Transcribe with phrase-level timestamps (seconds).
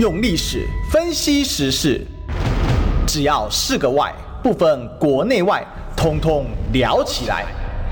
[0.00, 2.00] 用历史分析时事，
[3.06, 4.10] 只要是个“外”，
[4.42, 5.62] 不分国内外，
[5.94, 7.44] 通通聊起来。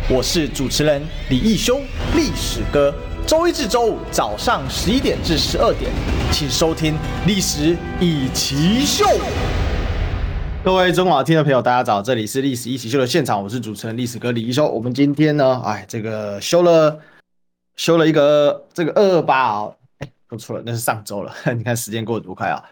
[0.08, 1.82] 我是主持人李义修，
[2.16, 2.94] 历史哥。
[3.26, 5.92] 周一至周五早上十一点至十二点，
[6.32, 6.94] 请收听
[7.26, 9.04] 《历史一奇秀》。
[10.64, 14.66] 各位中广听的朋友，大家早，这里是《历史一起秀》的现场，我是主持人历史哥李义修。
[14.66, 16.98] 我们今天呢，哎，这个修了
[17.76, 19.68] 修了一个这个二二八啊。
[20.28, 21.32] 都错了，那是上周了。
[21.56, 22.62] 你看时间过得多快啊！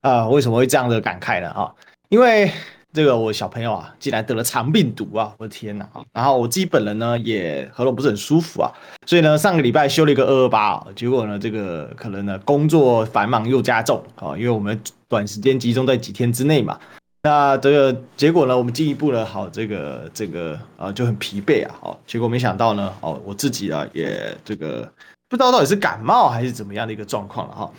[0.00, 1.48] 啊，为什么会这样的感慨呢？
[1.50, 1.70] 啊，
[2.08, 2.50] 因为
[2.92, 5.32] 这个我小朋友啊，竟然得了肠病毒啊！
[5.38, 5.86] 我的天呐！
[5.92, 8.70] 啊，然后我自己本人呢，也喉咙不是很舒服啊，
[9.06, 16.78] 所以呢，上个礼拜休了一个二二八啊，结果呢，这个可能呢，工作繁忙又加重啊，因为我们短时间集中在几天之内嘛，
[17.22, 24.90] 那这个结果呢，我们进一步呢，好，这个这个啊，就很疲惫啊，好，结果没想到呢，哦，我自己啊，也这个。
[25.32, 27.70] 不知道到底是感冒还是怎么样的一个状况了哈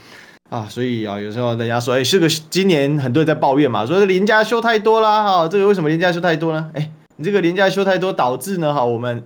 [0.49, 6.71] 啊，所以啊，有时候人家说，哎，是个今年很多人在抱怨嘛，说这连假休太多啦哈，这个为什么连假休太多呢？
[6.74, 9.24] 哎，你这个连假休太多，导致呢哈，我们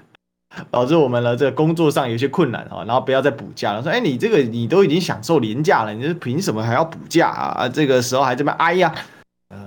[0.70, 3.82] 导致我们的这个工作上有些困难哈，然后不要再补假了。
[3.82, 7.52] 说，哎，你这个你都已经享受连假了，你这凭什么还要补假啊？
[7.58, 8.94] 啊，这个时候还这么哀呀？
[9.50, 9.58] 呃，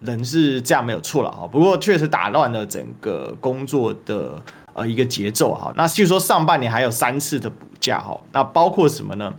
[0.00, 4.42] 人是这样没有错了哈，不过确实打乱了整个工作的。
[4.78, 9.34] 呃，一个节奏哈，那据说上半年还有三次的补假哈，那包括什么呢？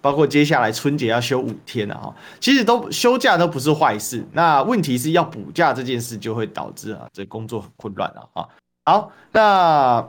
[0.00, 8.46] 包括接下来春节要休五天了哈，其实都休假都不是坏事，那问题是要补假这件事就会导致啊，这工作很混乱了啊。
[8.84, 10.08] 好，那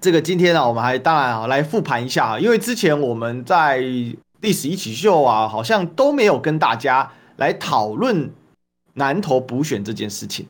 [0.00, 3.78] 这个今天呢，我们还当然啊来复盘一下啊，因为之前我们在
[4.40, 8.30] 历史一起秀啊，好像都没有跟大家来讨论
[8.92, 10.46] 南投补选这件事情。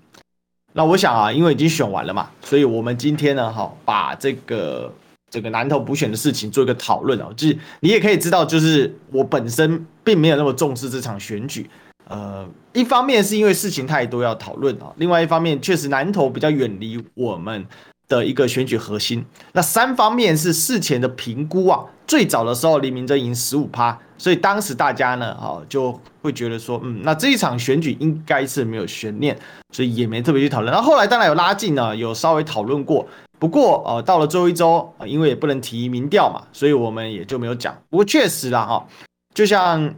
[0.77, 4.93] 那我想啊，因为已经选完了嘛，所以我们今天呢，哈，把这个
[5.31, 7.29] 这个南投补选的事情做一个讨论啊。
[7.37, 11.71] 就是你也可以知道，就是我本身并没有那么重视这场选举。
[12.09, 17.65] 呃，一方面是因为事情太多要讨论啊，另外一方面确实南投比较远离我们
[18.09, 19.25] 的一个选举核心。
[19.53, 21.85] 那三方面是事前的评估啊。
[22.07, 29.35] 最早的时候，黎明溱赢十五趴，所以当时大家呢，哦，就会觉得说，嗯，那这一场选举应该是没有悬念，
[29.71, 30.71] 所以也没特别去讨论。
[30.71, 33.09] 那后，后来当然有拉近呢，有稍微讨论过。
[33.39, 37.75] 不过，呃，到了最后一周，因为也不能提民调嘛，所以我们也就没有讲。
[37.89, 38.87] 不过确实啦，哈，
[39.33, 39.95] 就像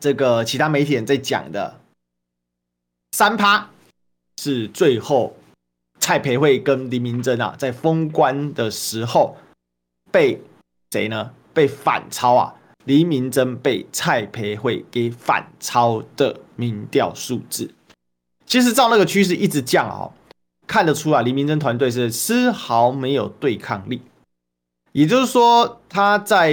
[0.00, 1.78] 这个其他媒体人在讲的，
[3.12, 3.68] 三趴
[4.40, 5.36] 是最后
[6.02, 9.34] 蔡培慧跟林明溱啊，在封关的时候
[10.10, 10.38] 被。
[10.90, 11.30] 谁呢？
[11.54, 12.54] 被反超啊！
[12.84, 17.70] 林明溱被蔡培慧给反超的民调数字，
[18.44, 20.12] 其实照那个趋势一直降哦，
[20.66, 24.02] 看得出啊林明溱团队是丝毫没有对抗力。
[24.92, 26.52] 也就是说，他在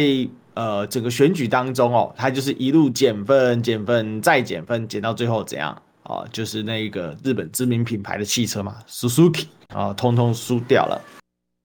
[0.53, 11.01] 呃整个选举当中哦，他就是一路减分、减分再减分，减到最后怎样啊、就是那一个日本知名品牌的汽车嘛，Suzuki 啊，通通输掉了。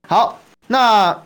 [0.09, 1.19] 好，那。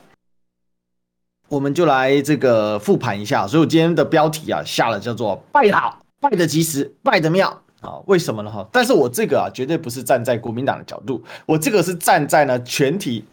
[1.50, 7.48] 我们就来这个复盘一下，所以我今天的标题啊下了叫做“败好，败的及时，败的妙”
[7.80, 8.50] 啊，为什么呢？
[8.50, 13.24] 哈，但是我这个啊绝对不是站在国民党的角度，我这个是站在呢全体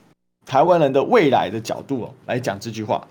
[0.46, 3.06] 台湾人的未来的角度哦来讲这句话。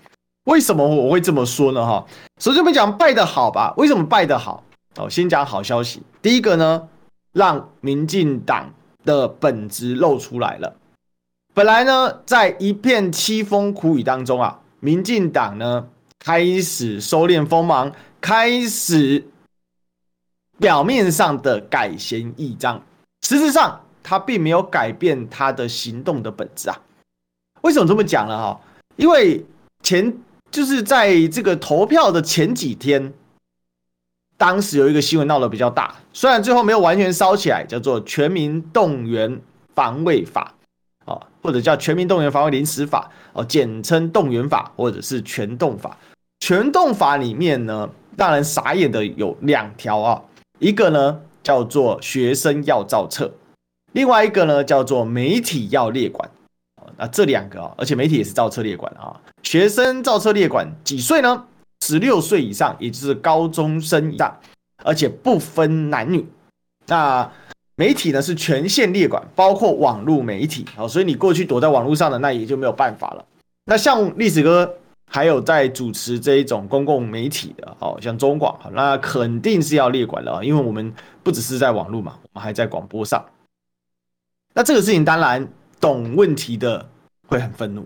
[0.45, 1.85] 为什么我会这么说呢？
[1.85, 2.03] 哈，
[2.41, 4.63] 首先我们讲败的好吧，为什么败的好？
[4.97, 6.87] 哦，先讲好消息，第一个呢，
[7.33, 8.73] 让民进党
[9.03, 10.75] 的本质露出来了。
[11.53, 14.59] 本来呢，在一片凄风苦雨当中啊。
[14.81, 15.87] 民进党呢
[16.19, 17.91] 开始收敛锋芒，
[18.21, 19.25] 开始
[20.59, 22.79] 表面上的改弦易张，
[23.23, 26.79] 实质上他并没有改变他的行动的本质啊。
[27.61, 28.37] 为什么这么讲呢？
[28.37, 28.61] 哈，
[28.95, 29.43] 因为
[29.81, 30.15] 前
[30.51, 33.11] 就是在这个投票的前几天，
[34.37, 39.41] 当时有一个新闻闹得比较大，虽然最后没有完全烧起来，叫做《全民动员
[39.73, 40.51] 防卫法》。
[41.05, 45.95] 啊，或者叫全民动员防卫临时法，哦，简称动员法，或者是全动法。
[46.39, 47.87] 全动法里面呢，
[48.17, 50.19] 让人傻眼的有两条啊，
[50.57, 53.31] 一个呢叫做学生要造册，
[53.91, 56.27] 另外一个呢叫做媒体要列管。
[56.97, 59.13] 那这两个啊，而且媒体也是造册列管啊。
[59.43, 61.45] 学生造册列管几岁呢？
[61.85, 64.35] 十六岁以上，也就是高中生以上，
[64.83, 66.25] 而且不分男女。
[66.87, 67.31] 那
[67.75, 73.25] 媒体呢是全线列管，包括网络媒体，好，所以你过去躲在网络上的那也就没有办法了。
[73.65, 74.75] 那像历史哥
[75.07, 80.91] 还有在主持这一种公共媒体的，好，像中广，那肯定是要列管了，因为我们
[81.21, 83.23] 不只是在网络嘛，我们还在广播上。
[84.53, 85.47] 那这个事情当然
[85.79, 86.89] 懂问题的
[87.27, 87.85] 会很愤怒，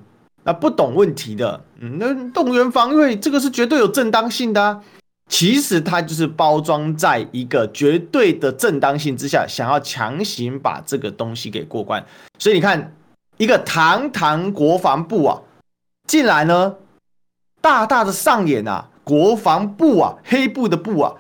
[0.49, 4.83] 那不懂问题的，嗯，那动员防卫这个是绝对有正当性的啊。
[5.27, 12.03] 其实它就是包装在一个绝对的正当性之下，想要强行把这个东西给过关。
[12.39, 12.95] 所以你看，
[13.37, 15.39] 一个堂堂国防部啊，
[16.07, 16.77] 进来呢，
[17.61, 21.13] 大大的上演啊，国防部啊，黑布的布啊，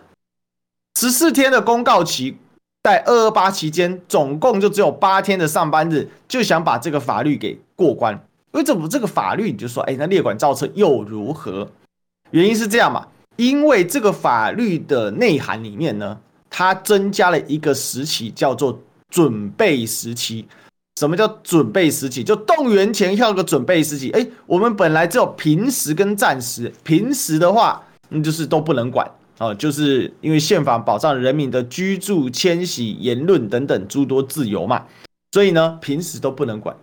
[0.99, 2.39] 十四天的公告期，
[2.81, 8.19] 在二二八期间，总共就只有八天的上班日，就想把这个法律给过关。
[8.51, 11.67] 为什么这个法律你就说，哎，那列管造车又如何？
[12.31, 13.05] 原因是这样嘛。
[13.35, 16.19] 因为这个法律的内涵里面呢，
[16.49, 18.77] 它增加了一个时期，叫做
[19.09, 20.45] 准备时期。
[20.99, 22.21] 什么叫准备时期？
[22.21, 24.09] 就动员前要有个准备时期。
[24.11, 34.83] 哎，我们本来只有平时跟战时，平时的话，那就是都不能管啊，就是因为宪法保障人民的居住、迁徙、言论等等诸多自由嘛，
[35.31, 36.75] 所以呢，平时都不能管。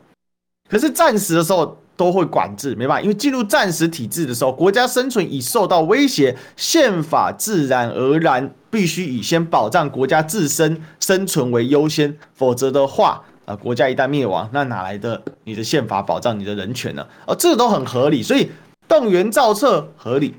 [0.69, 17.07] 可是战时的时候，都会管制，没办法，因为进入战时体制的时候，国家生存已受到威胁，宪法自然而然必须以先保障国家自身生存为优先，否则的话，啊，国家一旦灭亡，那哪来的你的宪法保障你的人权呢？
[17.27, 18.51] 而这都很合理，所以
[18.87, 20.35] 动员造册合理，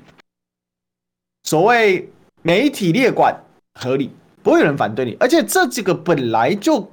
[1.42, 3.34] 所谓媒体列管
[3.80, 4.12] 合理，
[4.44, 6.92] 不会有人反对你，而且这几个本来就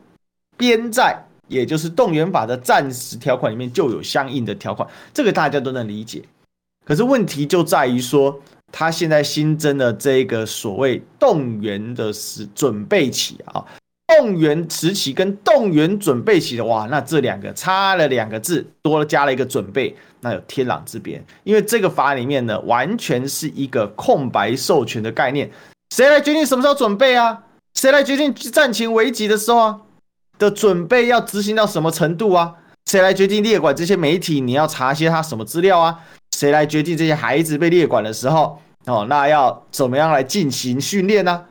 [0.58, 1.25] 编在。
[1.48, 6.22] 也就是动员法的战时条款里面就有相应的条款，这个大家都能理解。
[6.86, 8.40] 可是问题就在于说，
[8.72, 13.64] 他现在新增的这个所谓动员的时准备期啊，
[14.20, 21.24] 动员时期跟动员准备期的哇，那这两个差了两个字，多了加了一个准备，那有天壤之别。
[21.44, 25.50] 因为这个法里面呢，完全是一个空白授权的概念，
[25.90, 27.44] 谁来决定什么时候准备啊？
[27.74, 29.82] 谁来决定战情危急的时候啊？
[30.38, 32.54] 的准备要执行到什么程度啊？
[32.86, 34.40] 谁来决定列管这些媒体？
[34.40, 36.00] 你要查些他什么资料啊？
[36.36, 39.06] 谁来决定这些孩子被列管的时候哦？
[39.10, 41.46] 那要怎么样来进行训练呢？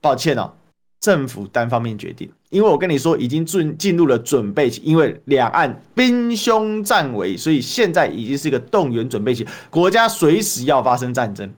[0.00, 0.52] 抱歉哦，
[1.00, 11.50] 政府单方面决定，因为我跟你说已经进进入了准备期，因为两岸兵凶战危，所以现在已经是一个动员准备期，国家随时要发生战争，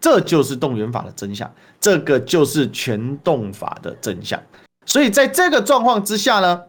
[0.00, 4.40] 这就是动员法的真相，这个就是全动法的真相。
[4.86, 6.62] 所以在这个状况之下呢，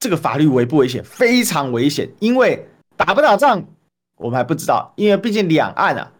[0.00, 1.04] 这个法律危不危险？
[1.04, 2.66] 非常危险，因为
[2.96, 3.64] 打不打仗
[4.16, 6.12] 我们还不知道，因为毕竟两岸啊，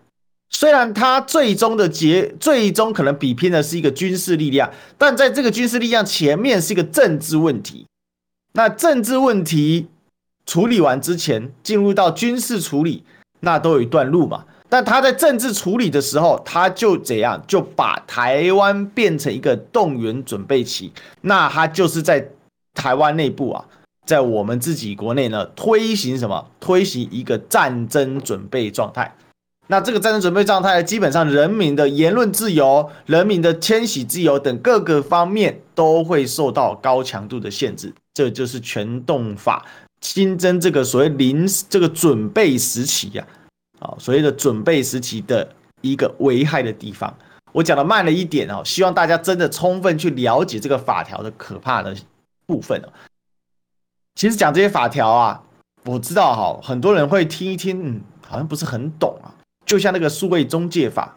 [0.51, 7.87] 虽然它最终的结，最终可能比拼的是一个军事力量，但在这个军事力量前面是一个政治问题。
[8.53, 9.89] 那政治问题
[10.45, 13.05] 处理完之前，进入到军事处理，
[13.41, 14.45] 那都有一段路嘛。
[14.73, 20.91] 但他在政治处理的时候，他就怎样就把台湾变成一个动员准备期，
[21.21, 22.27] 那他就是在
[22.73, 23.63] 台湾内部啊，
[24.07, 26.47] 在我们自己国内呢推行什么？
[26.59, 29.15] 推行一个战争准备状态。
[29.67, 37.93] 那这个战争准备状态，基本上人民的言论自由、人民的迁徙自由等各个方面都会受到高强度的限制。
[38.15, 39.67] 这就是全动法
[40.01, 43.27] 新增这个所谓临这个准备时期呀、
[43.83, 45.49] 啊，所谓的准备时期的
[45.81, 47.13] 一个危害的地方，
[47.53, 51.95] 我讲的慢了一点哦，希望大家真的充分去了解这个法条的可怕的
[52.47, 52.89] 部分哦。
[54.15, 55.43] 其实讲这些法条啊，
[55.85, 59.35] 我知道哈，很多人会听一听，嗯，好像不是很懂啊。
[59.67, 61.17] 就像那个数位中介法，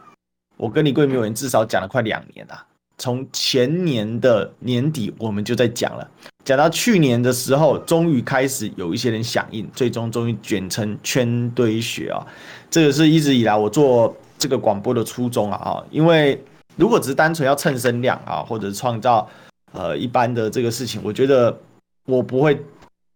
[0.57, 2.65] 我跟李贵明委员至少讲了快两年了，
[2.97, 6.09] 从前年的年底我们就在讲了。
[6.45, 12.25] 讲到去年的时候，终于开始有一些人响应，最终终于卷成圈堆雪啊！
[12.69, 15.57] 这个是一直以来我做这个广播的初衷啊！
[15.57, 16.39] 啊，因为
[16.75, 19.27] 如果只是单纯要蹭声量啊，或者创造
[19.71, 21.59] 呃一般的这个事情，我觉得
[22.05, 22.61] 我不会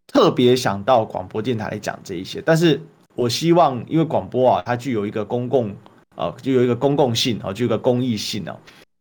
[0.08, 2.42] 特别想到广播电台来讲这一些。
[2.44, 2.82] 但是
[3.14, 5.72] 我希望，因为广播啊，它具有一个公共
[6.16, 8.58] 啊，具有一个公共性啊，具有一个公益性啊。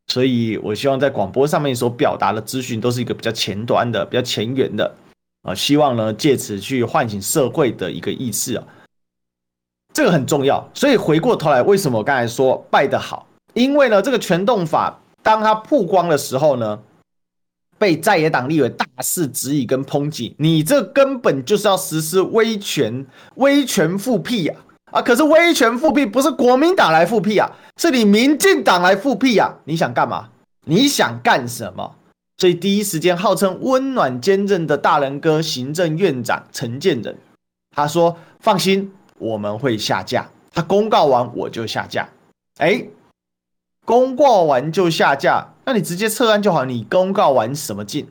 [0.09, 4.95] 所以，我希望在广播上面所表达的资讯都是一个比较前端的、比较前沿的
[5.43, 8.65] 啊，希望呢借此去唤醒社会的一个意识啊，
[9.93, 10.67] 这个很重要。
[10.73, 13.29] 所以回过头来，为什么我刚才说败得好？
[13.53, 16.81] 因为呢，这个全动法当它曝光的时候呢，
[17.77, 24.55] 被在野党立委大肆质疑跟抨击，你这根本就是要实施威权、威权复辟呀！
[24.57, 24.68] 啊！
[24.91, 29.55] 啊可是威权复辟不是国民党来复辟啊，是你民进党来复辟啊！
[29.65, 30.29] 你想干嘛？
[30.65, 31.95] 你想干什么？
[32.39, 37.17] 所以第一时间号称温暖坚韧的大仁哥行政院长陈建仁，
[37.75, 40.29] 他说：“放心，我们会下架。
[40.53, 42.09] 他公告完我就下架。”
[42.59, 42.85] 哎，
[43.85, 46.65] 公告完就下架，那你直接撤案就好。
[46.65, 48.07] 你公告完什么劲？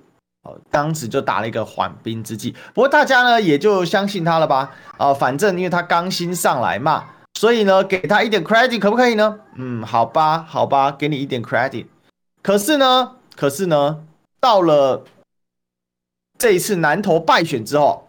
[0.48, 2.56] 哦，当时就打了一个缓兵之计。
[2.74, 4.72] 不过大家呢也就相信他了吧？
[4.98, 9.40] 啊，反正因为他刚新上来嘛，所以呢给他一点 credit 可不可以呢？
[9.56, 11.86] 嗯，好吧，好吧，给你一点 credit。
[12.42, 14.00] 可是呢，可是呢，
[14.40, 15.04] 到了
[16.38, 18.08] 这一次南投败选之后，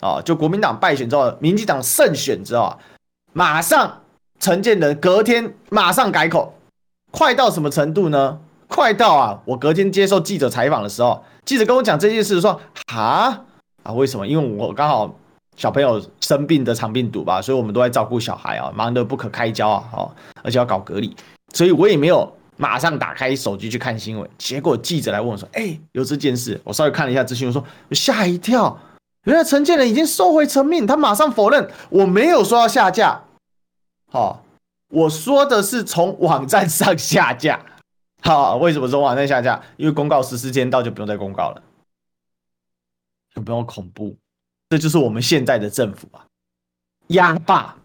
[0.00, 2.78] 啊，就国民党败选之后，民进党胜选之后，
[3.32, 4.02] 马上
[4.38, 6.54] 陈建仁隔天马上改口，
[7.10, 8.38] 快到什么程度呢？
[8.70, 9.40] 快到啊！
[9.46, 12.60] 我隔天接受记者采访的时候，记者跟我讲这件事，说
[12.92, 13.42] 哈
[13.82, 14.26] 啊，为什么？
[14.26, 15.10] 因为我刚好
[15.56, 20.10] 小朋友生病的肠病毒吧，所以我们都在照顾小孩啊，忙得不可开交啊，哦，
[20.42, 21.16] 而且要搞隔离，
[21.54, 24.28] 所以我也没有马上打开手机去看新闻。
[24.36, 28.78] 结果记者来问我说：“哎，有这件事？”我稍微看了一下资讯，我说吓一跳，
[29.24, 33.22] 原来陈建仁已经收回成命，他马上否认，我没有说要下架。
[34.12, 34.36] 好，哦，
[34.90, 37.58] 我说的是从网站上下架。
[38.20, 39.62] 好，为什么说网站下架？
[39.76, 41.62] 因为公告实施间到就不用再公告了，
[43.34, 44.16] 就不用恐怖？
[44.68, 46.26] 这就是我们现在的政府啊，
[47.06, 47.78] 压霸、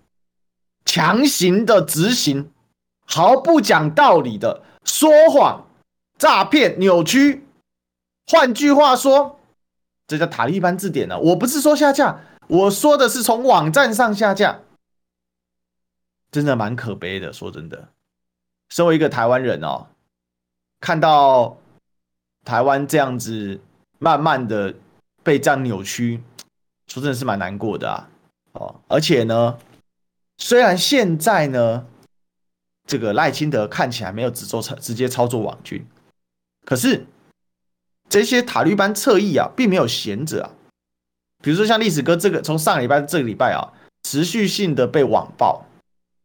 [0.84, 2.52] 强行的执行，
[3.06, 5.66] 毫不讲道理的说谎、
[6.18, 7.46] 诈骗、扭曲。
[8.28, 9.40] 换句话说，
[10.08, 11.20] 这叫塔利班字典呢、啊。
[11.20, 14.60] 我不是说下架，我说的是从网站上下架，
[16.32, 17.32] 真的蛮可悲的。
[17.32, 17.90] 说真的，
[18.70, 19.88] 身为一个台湾人哦。
[20.84, 21.58] 看到
[22.44, 23.58] 台湾这样子
[24.00, 24.76] 慢慢的
[25.24, 26.22] 被这样扭曲，
[26.88, 28.10] 说真的是蛮难过的啊！
[28.52, 29.58] 哦，而且呢，
[30.40, 31.86] 虽然现在呢，
[32.86, 35.88] 这个赖清德看起来没有直接操直接操作网军，
[36.66, 37.06] 可是
[38.10, 40.52] 这些塔利班侧翼啊，并没有闲着啊。
[41.42, 43.72] 比如说像历史哥这个，从上个礼拜这个礼拜啊，
[44.04, 45.66] 持续性的被网暴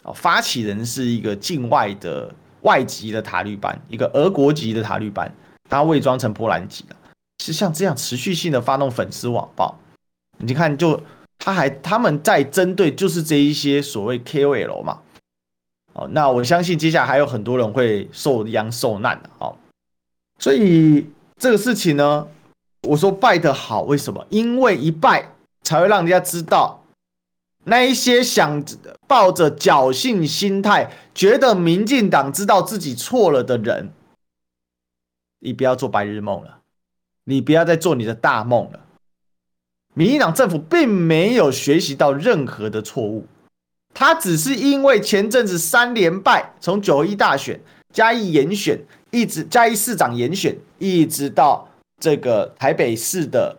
[0.02, 2.34] 啊，发起人是一个境外的。
[2.68, 5.34] 外籍的塔利班，一个俄国籍的塔利班，
[5.70, 6.94] 他伪装成波兰籍的，
[7.42, 9.74] 是像这样持续性的发动粉丝网暴。
[10.36, 11.00] 你看，就
[11.38, 14.98] 他还他们在针对就是这一些所谓 KOL 嘛。
[15.94, 19.30] 哦，那我相信接下来还有很多人会受殃受难的。
[19.38, 19.56] 哦，
[20.38, 21.06] 所以
[21.38, 22.28] 这个事情呢，
[22.82, 24.26] 我说拜得好，为什么？
[24.28, 25.32] 因为一拜
[25.62, 26.77] 才会让人家知道。
[27.64, 28.64] 那一些想
[29.06, 33.90] 抱着侥幸心态，觉得民进党知道自己错了的人，
[35.40, 36.60] 你不要做白日梦了，
[37.24, 38.80] 你不要再做你的大梦了。
[39.92, 43.26] 民进党政府并没有学习到任何的错误，
[43.92, 47.60] 他只是因为前阵子三连败，从九一大选、
[47.92, 48.78] 嘉义严选，
[49.10, 51.68] 一直嘉义市长严选，一直到
[52.00, 53.58] 这个台北市的。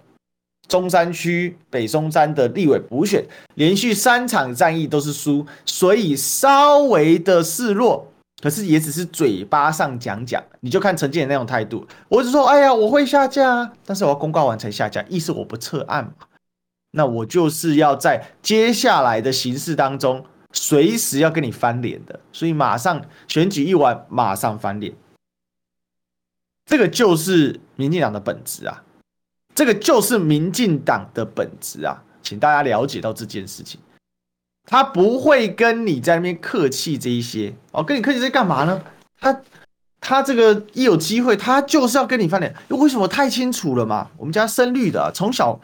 [0.70, 8.08] 中山区北松山的立委补选，连续三场战役都是输，所以稍微的示弱，
[8.40, 10.42] 可是也只是嘴巴上讲讲。
[10.60, 16.12] 你就看陈建仁那种态度，我只说，哎呀，我会下架，但是我要公告完才下架，意思我不撤案嘛。
[16.92, 20.24] 那我就是要在接下来的形势当中，
[20.54, 24.94] 随时要跟你翻脸的，所以马上选举一完，马上翻脸，
[26.66, 28.84] 这个就是民进党的本质啊。
[29.60, 33.78] 这个就是民进党的本质啊，请大家了解到这件事情，
[34.66, 38.82] 他不会跟你在那边客气这一些哦，跟你客气在干嘛呢？
[39.20, 39.42] 他
[40.00, 42.56] 他这个一有机会，他就是要跟你翻脸。
[42.70, 43.06] 为什么？
[43.06, 44.08] 太清楚了嘛。
[44.16, 45.60] 我们家深绿的，从小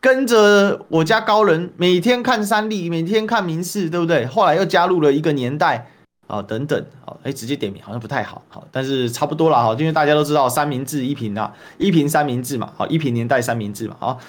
[0.00, 4.24] 跟着我家高人，每天看三立，每天看民视，对不对？
[4.24, 5.90] 后来又加入了一个年代。
[6.30, 14.20] 啊，等等，好，哎，直接点名好像不太好，好，但是差不多了哈，因为大家都知道三明治一瓶啊，一瓶三明治嘛，好，一瓶年代三明治嘛，好，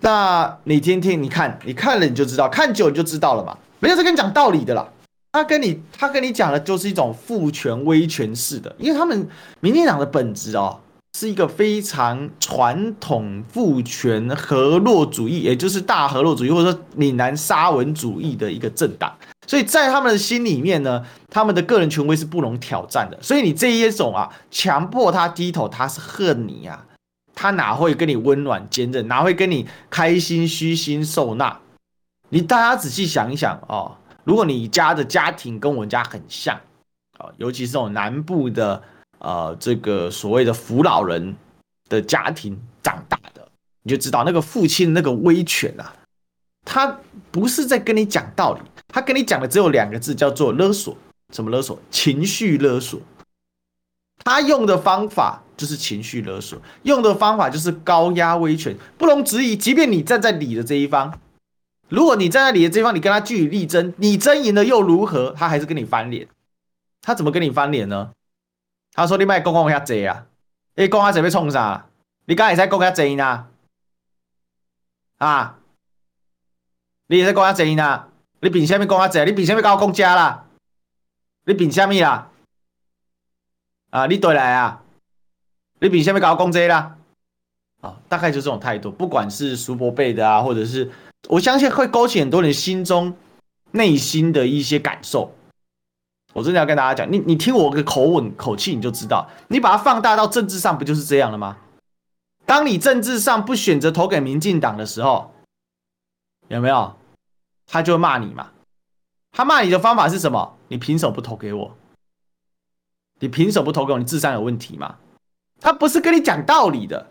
[0.00, 4.86] 那你天天你看，你看了你就知道，看久你就知道了嘛，没有在跟你讲道理的啦，
[5.32, 9.26] 他跟你他跟你讲的就是一种父权威权式的，因为他们
[9.60, 10.78] 民进党的本质哦，
[11.18, 19.12] 是一个非常传统父权河洛主义，也就是大河洛主义或者说闽南沙文主义的一个政党。
[19.50, 23.18] 所以在他们的心里面呢，他们的个人权威是不容挑战的。
[23.20, 26.86] 所以你这一种啊，强迫他低头，他是恨你、啊，
[27.34, 31.58] 他哪会跟你温暖坚韧，哪会跟你开心虚心受纳？
[32.28, 36.54] 你大家仔细想一想哦，如果你家的家庭跟我们家很像
[37.18, 38.80] 啊，尤其是这种南部的
[39.18, 41.34] 呃这个所谓的扶老人
[41.88, 43.44] 的家庭长大的，
[43.82, 45.92] 你就知道那个父亲那个威权啊，
[46.64, 46.96] 他
[47.32, 48.60] 不是在跟你讲道理。
[48.92, 50.96] 他跟你讲的只有两个字，叫做勒索。
[51.32, 51.78] 什么勒索？
[51.90, 53.00] 情绪勒索。
[54.24, 59.56] 他用的方法就是情绪勒索，用的方法就是高压威权，不容置疑。
[59.56, 61.18] 即便你站在理的这一方，
[61.88, 65.34] 如果你站在理的这一方，你跟他据理力争，你争赢了又如何？
[65.36, 66.28] 他还是跟你翻脸。
[67.00, 68.10] 他怎么跟你翻脸呢？
[68.92, 70.26] 他说：“你卖公公下贼啊！
[70.74, 71.86] 哎，公阿贼被冲啥？
[72.26, 73.46] 你刚才在公遐济呢？
[75.18, 75.58] 啊？
[77.06, 78.09] 你也在公遐济呢？
[78.40, 79.24] 你凭什么讲遐济？
[79.24, 80.46] 你凭什么跟我讲假啦？
[81.44, 82.30] 你凭什么啦？
[83.90, 84.06] 啊？
[84.06, 84.82] 你对来啊？
[85.80, 86.96] 你凭什么跟我讲这啦？
[87.82, 90.90] 啊，大概就这种态度，不管是苏伯辈的啊，或者是
[91.28, 93.14] 我相信会勾起很多人心中
[93.72, 95.34] 内心的一些感受。
[96.32, 101.56] 我真的要跟大家讲，你你听我的口吻口气，你就知道，你把它放大到政治上，不就是这样了吗？
[102.46, 105.34] 当你政治上不选择投给民进党的时候，
[106.48, 106.96] 有没有？
[107.70, 108.48] 他就会骂你嘛。
[109.32, 110.58] 他骂你的方法是什么？
[110.68, 111.76] 你凭什么不投给我？
[113.20, 113.98] 你凭什么不投给我？
[113.98, 114.96] 你智商有问题吗？
[115.60, 117.10] 他不是跟你讲道理的，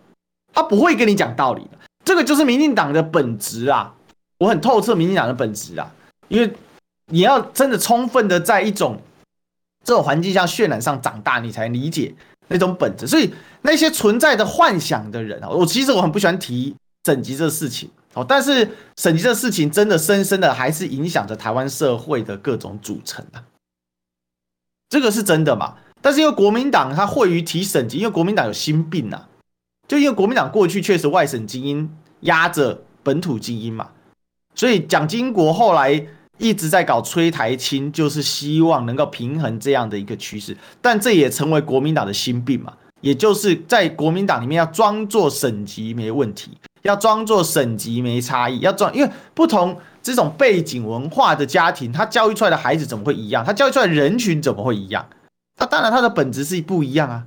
[0.53, 1.77] 他不会跟你讲道理的。
[2.03, 3.95] 这个就是民进党的本质啊！
[4.37, 5.91] 我很透彻民进党的本质啊，
[6.27, 6.53] 因为
[7.05, 9.01] 你要真的充分的在一种。
[9.81, 12.13] 这种环境下渲染上长大，你才理解
[12.49, 13.07] 那种本质。
[13.07, 18.25] 所以那些存在的幻想的人啊，我其实我很不喜欢提整级这事情哦。
[18.27, 23.43] 但是省级这事情真的深深的还是影响着台湾社会的各种组成啊，
[24.89, 25.75] 这个是真的嘛？
[26.01, 29.25] 但是因为国民党他会于提省级，因为国民党有心病呐，
[29.87, 33.89] 就因为国民党过去确实外省精英压着本土精英嘛，
[34.55, 36.07] 所以蒋经国后来。
[36.41, 53.43] 一直在搞催台青，就是希望能够平衡这样的一个趋势，但这也成为国民党的心病嘛，也就是在国民党里面要装作省级没问题，要装作省级没差异，要装，因为不同这种背景文化的家庭，他教育出来的孩子怎么会一样？
[53.43, 55.07] 他教育出来的人群怎么会一样？
[55.57, 57.23] 那当然他的本质是不一样啊，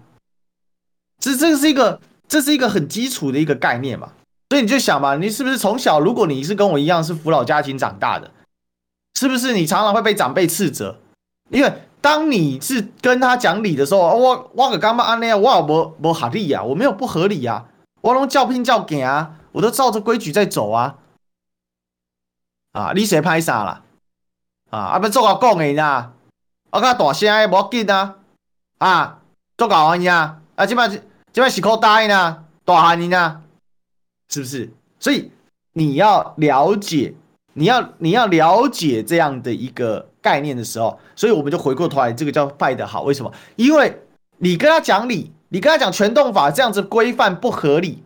[1.20, 4.08] 这这是一个这是一个很基础的一个概念嘛，
[4.48, 8.30] 所以你就想嘛，你是不是从小，如果你是跟我一样是扶老家庭长大的？
[9.14, 10.96] 是不是你常常会被长辈斥责？
[11.50, 17.66] 因为当你是跟他讲理的时候，我我可刚刚安那，我我我合理呀，我没有不合理呀，
[18.00, 20.96] 我拢照拼照给啊，我都照着规矩在走啊。
[22.72, 23.82] 啊，你谁拍啥啦？
[24.70, 26.12] 啊，啊不做我讲的呢？
[26.70, 28.16] 我较大声的无要紧啊。
[28.78, 29.20] 啊，
[29.56, 30.40] 做搞完呀？
[30.56, 30.88] 啊，这摆
[31.32, 33.42] 这摆是靠大呢，大汉呢？
[34.28, 34.72] 是不是？
[34.98, 35.30] 所以
[35.72, 37.14] 你要了解。
[37.54, 43.02] 你要你要了解这样的一个概念的时候，所以我们就回过头来，这个叫败得好。
[43.02, 43.30] 为什么？
[43.56, 44.00] 因为
[44.38, 48.02] 你跟他讲理，你跟他讲全动法这样子规范不合理，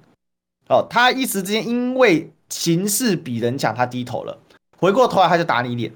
[0.68, 4.38] 哦，他一时之间因为形势比人强，他低头了，
[4.78, 5.92] 回过头来他就打你脸，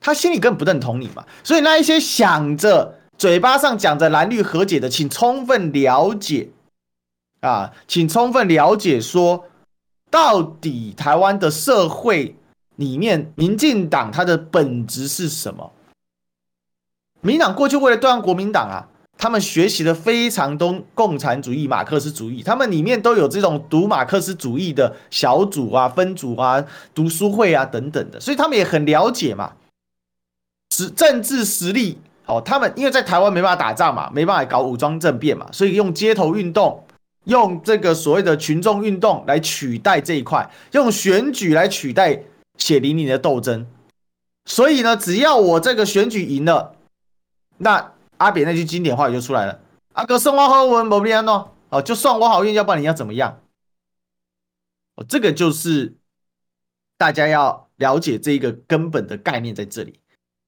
[0.00, 1.24] 他心里根本不认同你嘛。
[1.44, 6.50] 所以那一些想着嘴巴上讲着蓝绿和解的，请充分了解
[7.40, 9.46] 啊，请充分了解说，
[10.10, 12.36] 到底台湾的社会。
[12.76, 15.72] 里面，民进党它的本质是什么？
[17.20, 18.88] 民党过去为了对抗国民党啊，
[19.22, 29.52] 他们学习了非常多共产主义、马克思主义，他们里面都有这种读马克思主义的小组啊、分组啊、读书会啊等等的，所以他们也很了解嘛，
[30.74, 32.42] 实政治实力哦。
[32.44, 36.84] 他们因为在台湾没办法打仗嘛，没办法搞武装政变嘛，所以用街头运动，
[37.26, 42.24] 用这个所谓的群众运动来取代这一块，用选举来取代。
[42.58, 43.66] 血淋淋的斗争，
[44.44, 46.74] 所以呢，只要我这个选举赢了，
[47.58, 49.60] 那阿扁那句经典话语就出来了
[49.94, 53.40] ：“阿哥送我好运，不必安喏，哦，就算我好运，要不然你要怎么样？”
[54.96, 55.96] 哦，这个就是
[56.96, 60.00] 大家要了解这一个根本的概念在这里。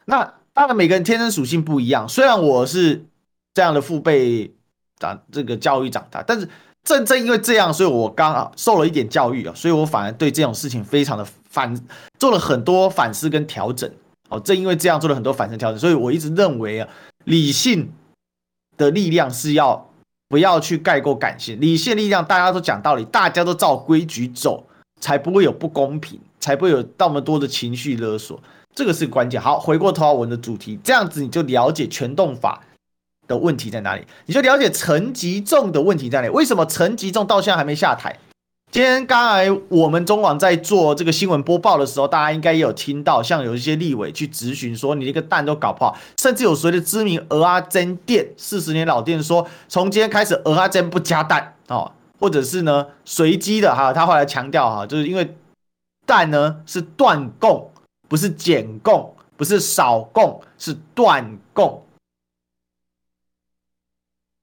[0.05, 3.05] 那当然，每个人天生属性不一样，虽然我是
[3.53, 4.55] 这样的父辈
[4.99, 6.49] 长这个教育长大，但是。
[6.85, 11.75] 正正因为这样，所以我刚好受了一点教育啊，所以我反而对这种事情非常的反，
[12.19, 13.91] 做了很多反思跟调整。
[14.40, 16.88] 正因为这样做了很多反身调整，所以我一直认为啊，
[17.25, 17.92] 理性
[18.77, 19.90] 的力量是要
[20.29, 24.66] 不要去盖过感性，理性力量大家都讲道理，大家都照规矩走，
[25.01, 28.42] 才不会有不公平，才不会有那么多的情绪勒索，
[28.75, 29.40] 这个是关键。
[29.40, 32.62] 好，回过头来我们的主题，这样子你就了解全动法。
[33.27, 34.07] 的问题在哪里？
[34.27, 36.35] 你就了解陈吉仲的问题在哪里？
[36.35, 38.14] 为什么陈吉仲到现在还没下台？
[38.75, 55.37] 今天刚才我们中网在做这个新闻播报的时候，大家应该也有听到，像有一些立委去质询说，你那个蛋都搞不好，甚至有谁的知名鹅啊珍店，四十年老店说，从今天开始鹅啊珍不加蛋哦，或者是呢随机的哈，他后来强调哈，就是因为
[56.05, 57.71] 蛋呢是断供，
[58.09, 61.87] 不是减供，不是少供，是断供。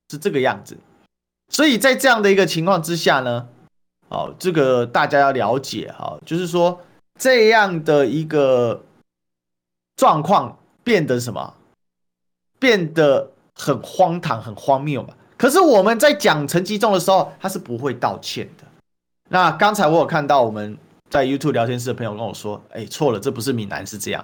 [0.10, 0.78] 是这个样子，
[1.50, 3.50] 所以在这样的一个情况之下呢，
[4.12, 6.80] 哦，这个大家要了解哈，就是说
[7.18, 8.84] 这样的一个
[9.96, 11.54] 状况变得什么，
[12.60, 15.14] 变得很荒唐、很荒谬嘛。
[15.38, 18.66] 可是我们在讲陈吉仲的时候，他是不会道歉的。
[19.30, 20.78] 那刚才我有看到我们
[21.10, 24.24] 在 YouTube 聊天室的朋友跟我说：“哎，错了，这不是闽南，是这样。”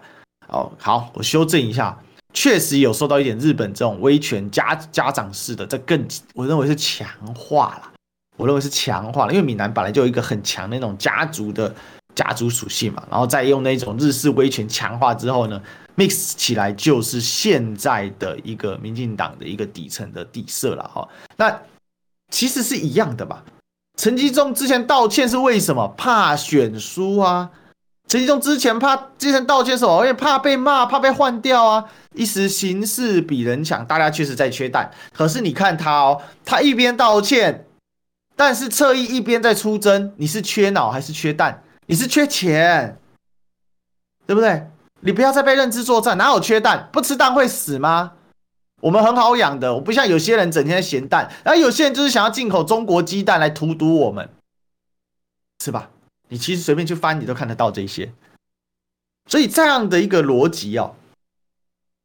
[0.50, 1.98] 哦，好，我修正一下，
[2.34, 7.94] 确实有受到一点日本这种威权家家长式的，这更我认为是强化了。
[8.38, 11.74] 我认为是强化了，因为闽南本来就有一个很强的那种家族的
[12.16, 15.62] 家族属性嘛，然后再用那种日式威权强化之后呢
[15.96, 21.08] ，mix 起来就是现在的一个民进党的一个底层的底色了哈。
[21.36, 21.60] 那
[22.32, 23.44] 其实是一样的吧？
[23.98, 25.88] 陈吉仲之前道歉是为什么？
[25.98, 27.50] 怕选输啊。
[28.08, 30.02] 陈吉仲之前怕之前道歉什么？
[30.02, 31.86] 因为怕被骂，怕被换掉啊。
[32.14, 34.92] 一时形势比人强，大家确实在缺蛋。
[35.14, 37.67] 可是你看他哦，他一边道歉。
[38.38, 41.64] 但是侧翼一边在出征，你是缺脑还是缺蛋？
[41.88, 43.00] 你是缺钱，
[44.28, 44.70] 对不对？
[45.00, 46.88] 你不要再被认知作战，哪有缺蛋？
[46.94, 48.14] 不吃蛋会死吗？
[48.82, 54.30] 我们很好养的，我不像有些人整天咸蛋，然后有些人就是想要进口中国鸡蛋来荼毒我们，
[55.64, 55.90] 是吧？
[56.30, 58.14] 你其实随便去翻，你都看得到这些。
[59.28, 60.96] 所以这样的一个逻辑哦，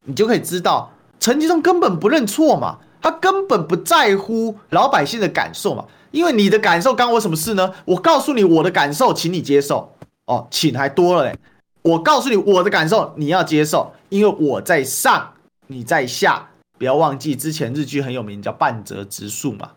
[0.06, 0.90] 你就可以知道
[1.20, 5.84] 陈吉仲根本不认错嘛，他根本不在乎老百姓的感受嘛。
[6.12, 7.74] 因为你的感受干我什么事呢？
[7.84, 9.96] 我告诉你我的感受，请你接受
[10.26, 11.38] 哦，请还多了嘞。
[11.82, 15.34] 我告诉你我的感受，你要接受，因为我在上，
[15.66, 16.48] 你在下。
[16.78, 19.72] 不要忘记之前日剧很有名，叫半泽直树嘛，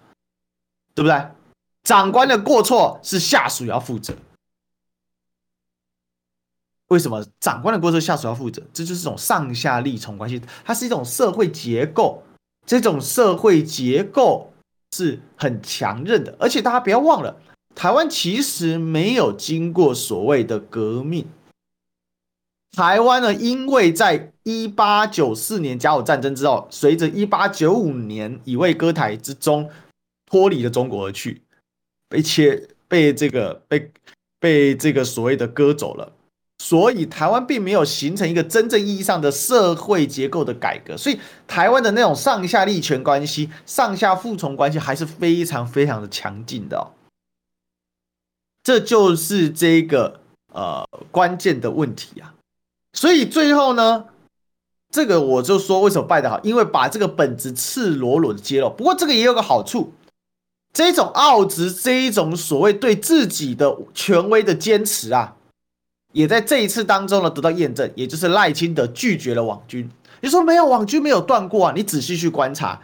[0.95, 1.28] 对不对？
[1.84, 4.15] 长官的过错是下属要负责。
[6.88, 8.62] 为什么长官的过错下属要负责？
[8.74, 12.24] 这就是一种上下利从关系，它是一种社会结构，
[12.65, 14.52] 这种社会结构。
[14.95, 17.36] 是很强韧的，而且大家不要忘了，
[17.75, 21.27] 台湾其实没有经过所谓的革命。
[22.71, 29.69] 台湾呢，因为在一八九四年甲午战争之后，随着一八九五年乙未割台之中
[30.25, 31.41] 脱离了中国而去，
[32.08, 33.91] 被切被这个被
[34.39, 36.12] 被这个所谓的割走了。
[36.67, 46.89] 所以台湾并没有形成一个真正意义上的社会结构的改革，所以台湾的那种上下利权关系、上下服从关系还是非常非常的强劲的哦。
[48.63, 50.19] 这就是这个
[50.54, 52.34] 呃关键的问题啊。
[52.93, 54.06] 所以最后呢，
[54.89, 58.71] 这个我就说为什么败得好，因为把这个本质赤裸裸的揭露。
[58.71, 59.93] 不过这个也有个好处，
[60.73, 65.35] 这种傲执，这一种所谓对自己的权威的坚持啊。
[66.15, 69.89] 也在这一次当中呢得到验证，也就是赖清德拒绝了网军。
[70.21, 71.73] 你说没有网军没有断过啊？
[71.75, 72.80] 你仔细去观察，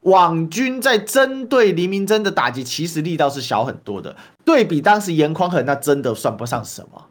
[0.00, 4.16] 网军在针对黎明真的打击其实力道是小很多的。
[4.44, 7.06] 对比当时严宽恒，那真的算不上什么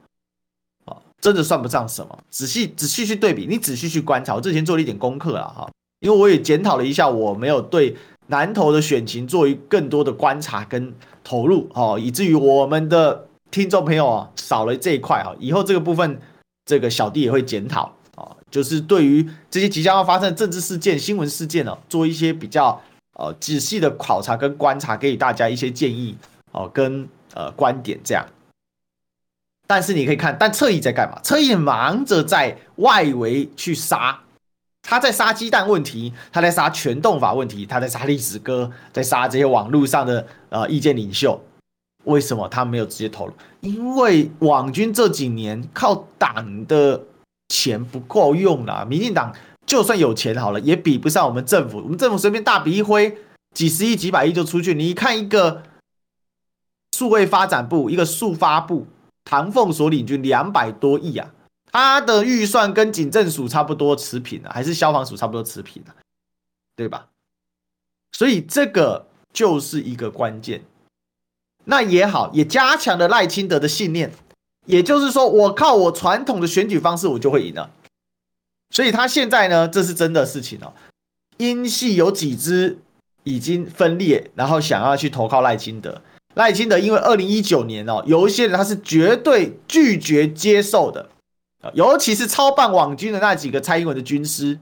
[0.84, 2.20] 啊，真的算不上什么。
[2.30, 4.36] 仔细仔细去对比，你仔细去观察。
[4.36, 5.72] 我之前做了一点功课了哈，
[6.02, 7.96] 因为我也检讨了一下，我没有对
[8.28, 13.30] 南投的选情做一更多的观察跟投入哦，以至于我们的。
[13.54, 16.20] 听众朋友啊，少了这一块啊，以后这个部分，
[16.66, 17.84] 这个小弟也会检讨
[18.16, 22.82] 啊，就是对于这些即将要发生的政治事件、新闻事件呢，做一些比较
[23.14, 26.18] 呃仔细的考察跟观察，给大家一些建议
[26.52, 28.26] 哦，跟呃观点这样。
[29.68, 31.22] 但是你可以看，但侧翼在干嘛？
[31.22, 34.20] 侧翼忙着在外围去杀，
[34.82, 41.40] 他在杀鸡蛋问题，他在杀全动法问题，他在杀历史哥，在杀这些网络上的呃意见领袖。
[42.06, 43.34] 为什么他没有直接投入？
[43.62, 47.02] 因为网军这几年靠党的
[47.50, 48.86] 钱不够用了。
[48.86, 49.34] 民进党
[49.66, 51.78] 就算有钱好了，也比不上我们政府。
[51.78, 53.18] 我们政府随便大笔一挥，
[53.54, 54.74] 几十亿、几百亿就出去。
[54.74, 55.64] 你看一个
[56.92, 58.86] 数位发展部，一个数发部，
[59.24, 61.32] 唐凤所领军两百多亿啊，
[61.72, 65.96] 他的预算跟警政署差不多持平啊，还是消防署差不多持平啊，
[66.76, 67.08] 对吧？
[68.12, 70.62] 所以这个就是一个关键。
[71.66, 74.12] 那也好，也加强了赖清德的信念，
[74.66, 77.70] 也就是说，我靠我传统的选举方式，我就会赢了。
[78.70, 80.74] 所以他现在呢，这是真的事情哦。
[81.38, 82.78] 英系有几支
[83.24, 86.02] 已经分裂，然后想要去投靠赖清德。
[86.34, 91.10] 赖清德因为二零一九年哦，有一些人他是绝对拒绝接受的，
[91.74, 94.60] 尤其是操办网军的那几个蔡英文的军师，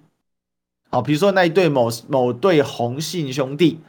[0.89, 3.79] 好，比如说那一对某某对红姓兄弟。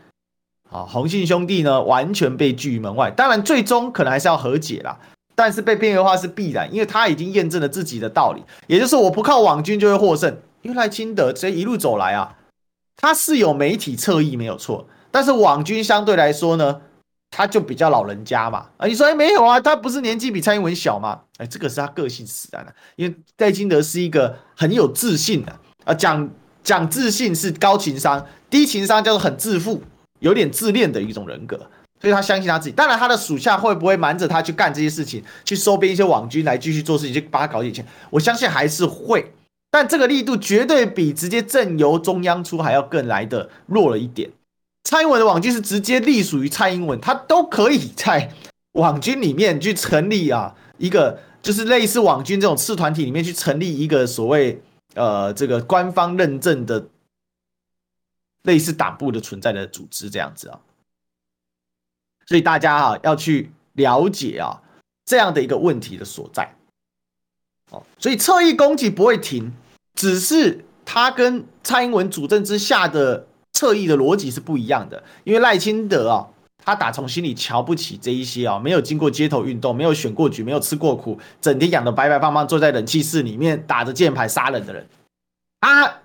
[0.72, 3.10] 啊，洪姓兄弟呢，完全被拒于门外。
[3.10, 4.98] 当然，最终可能还是要和解啦，
[5.34, 10.36] 但是被边缘化是必然，因为他已经验证了自己的道理，也就是我不靠网军就会获胜。
[10.62, 12.36] 因为赖清德这一路走来啊，
[12.96, 16.80] 他是有媒体侧翼没有错，但是网军相对来说呢，
[17.30, 18.66] 他就比较老人家嘛。
[18.76, 21.20] 啊，你说哎没有啊，他不是年纪比蔡英文小吗？
[21.38, 25.52] 哎，这个是他个性使然的，因为戴清德是一个很有自信的
[25.84, 26.30] 啊，讲
[26.62, 29.82] 讲自信是高情商，低情商叫做很自负。
[30.22, 31.58] 有点自恋的一种人格，
[32.00, 32.74] 所以他相信他自己。
[32.74, 37.84] 当然，他的属下会不会瞒着他去干这些事情，去收编一些网军来继续做事情，去帮他搞点钱？
[38.08, 39.32] 我相信还是会，
[39.70, 44.30] 但这个力度绝对比直接正由中央出还要更来的弱了一点。
[44.84, 48.30] 蔡英文的网军是直接隶属于蔡英文，他都可以在
[48.72, 51.18] 网军里面去成立啊一个。
[51.42, 54.62] 就是类似网军这种次团体里面去成立一个所谓
[54.94, 56.86] 呃这个官方认证的
[58.42, 60.58] 类似党部的存在的组织这样子啊，
[62.26, 64.60] 所以大家啊要去了解啊
[65.04, 66.54] 这样的一个问题的所在，
[67.70, 69.52] 哦，所以侧翼攻击不会停，
[69.94, 76.28] 只是他跟蔡英文主政之下的侧翼的逻辑是不一样的，因为赖清德啊。
[76.64, 84.86] 他打从心里瞧不起这一些啊，没有经过街头运动，没有选过举，没有吃过苦，整天养得白白胖胖，坐在冷气室里面打着键盘杀人的人。
[85.58, 86.00] 啊，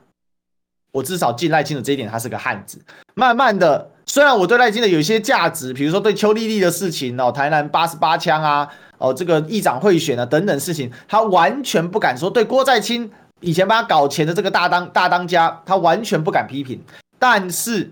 [0.97, 2.81] 我至少敬赖清德这一点，他是个汉子。
[3.13, 12.29] 慢慢的，虽然我对赖清德有一些价值，比如说对邱丽丽的事情哦，台南八十八枪啊，哦这个议长贿选啊等等事情，他完全不敢说。
[12.29, 16.81] 对郭在清以前帮他搞钱的这个大当大当家，他完全不敢批评。
[17.19, 17.91] 但是。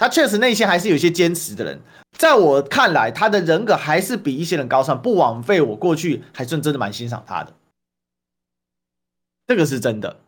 [0.00, 1.80] 他确实内心还是有些坚持的人，
[2.16, 7.52] 在我看来，他的人格还是比一些人高尚，不枉费我过去还算真的蛮欣赏他的，
[9.48, 10.20] 这个是真的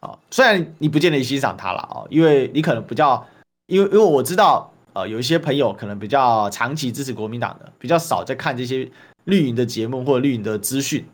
[0.00, 0.18] 啊。
[0.30, 3.26] 虽然你不见得欣赏他了啊，因为你可能比较，
[3.66, 8.90] 因为因为我知道，呃，有一些朋友可能比较长期支持国民党的，比较少在看这些
[9.24, 11.04] 绿营的节目或者绿营的资讯，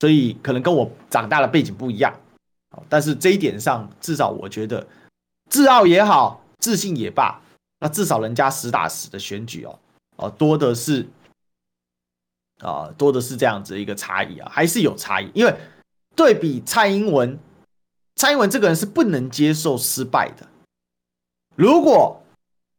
[0.00, 2.14] 所以可能跟我长大的背景不一样。
[2.88, 4.86] 但是这一点上，至少我觉得，
[5.48, 7.40] 自傲也好，自信也罢。
[7.80, 9.78] 那至少人家实打实的选举哦，
[10.16, 11.06] 哦多的是，
[12.60, 15.30] 啊多的是这样子一个差异啊，还是有差异。
[15.34, 15.54] 因为
[16.14, 17.38] 对比蔡英文，
[18.16, 20.46] 蔡英文这个人是不能接受失败的。
[21.54, 22.20] 如果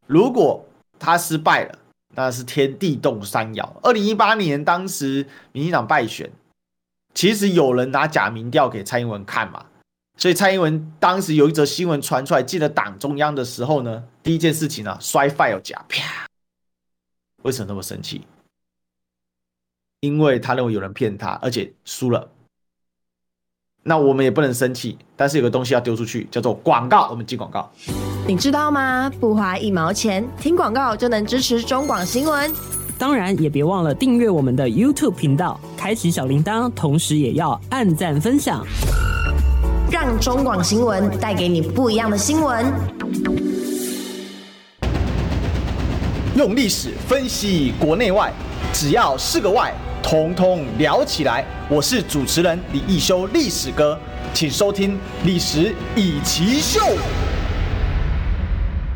[0.07, 0.65] 如果
[0.99, 1.79] 他失败了，
[2.15, 3.79] 那是天地动山摇。
[3.83, 6.31] 二零一八年当时民进党败选，
[7.13, 9.65] 其实有人拿假民调给蔡英文看嘛。
[10.17, 16.25] 所以蔡英文当时有一则新闻传出来，进了党中央的时候呢，第一件事情呢，摔 file 夹，啪！
[17.43, 18.25] 为什么那么生气？
[19.99, 22.27] 因为他认为有人骗他，而且输了。
[23.89, 27.07] 那我们也不能生气，但是有个东西要丢出去，叫做广告。
[27.09, 27.71] 我们进广告。
[28.27, 29.09] 你知道吗？
[29.17, 32.53] 不花一毛钱，听广告就能支持中广新闻。
[32.97, 38.61] 当然，也别忘了订阅我们的 YouTube 频道，开启小铃铛，同时也要按赞分享。
[39.89, 42.65] 让中广新闻带给你不一样的新闻。
[46.35, 48.33] 用历史分析国内外，
[48.73, 49.73] 只要是个“外”，
[50.07, 51.43] 通通聊起来。
[51.69, 53.99] 我是主持人李易修，历史哥，
[54.33, 54.93] 请收听
[55.25, 56.79] 《历史易起秀》。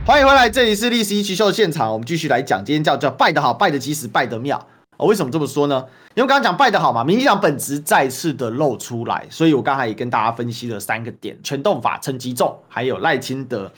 [0.05, 4.65] 欢迎回来，这里是《历史易起秀》的现场，我们继续来讲，今天叫叫“拜得好，拜得及时，拜得妙”。
[4.95, 5.85] 我为什么这么说呢？
[6.15, 13.69] 因为刚刚讲拜得好嘛，民进党本质再次的露出来，所以我刚才也跟大家分析了三个点：全动法层级重，还有赖清德，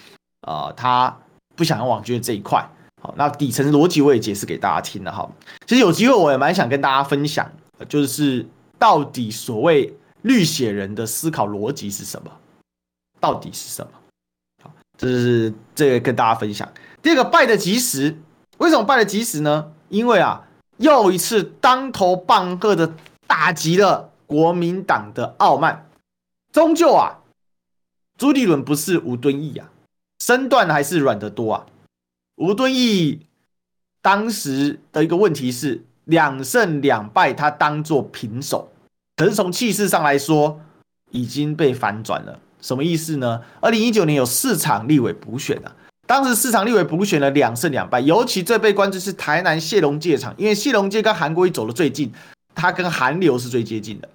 [0.45, 1.17] 呃，他
[1.55, 2.63] 不想要网军这一块。
[3.03, 5.29] 好，那底层逻辑我也解释给大家听了哈。
[5.67, 7.51] 其实有机会我也蛮想跟大家分享，
[7.89, 8.47] 就是
[8.79, 12.31] 到底所谓绿血人的思考逻辑是什么？
[13.19, 13.91] 到底是什么？
[14.63, 16.71] 好，这是这个跟大家分享。
[17.01, 18.17] 第二个败得及时，
[18.59, 19.71] 为什么败得及时呢？
[19.89, 20.47] 因为啊。
[20.77, 22.91] 又一次当头棒喝的
[23.27, 25.87] 打击了国民党的傲慢。
[26.51, 27.19] 终究啊，
[28.17, 29.69] 朱立伦不是吴敦义啊，
[30.19, 31.65] 身段还是软得多啊。
[32.35, 33.21] 吴敦义
[34.01, 38.71] 当时的一个问题是两胜两败，他当做平手，
[39.15, 40.59] 可是从气势上来说
[41.11, 42.39] 已经被反转了。
[42.59, 43.41] 什么意思呢？
[43.61, 45.75] 二零一九年有四场立委补选啊。
[46.05, 52.11] 当时四场立委补选了两胜两败，尤其最被关注是台南谢龙介场，因为谢龙介跟韩国瑜走的最近，
[52.53, 54.09] 他跟韩流是最接近的。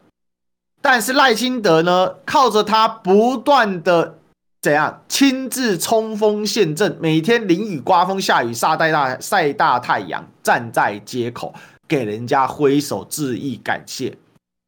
[0.83, 4.18] 但是赖清德呢，靠着他不断的
[4.61, 11.55] 怎样亲自冲锋陷阵，每天淋雨刮风下雨晒大晒大太阳，站在街口
[11.87, 14.19] 给人家挥手致意感谢，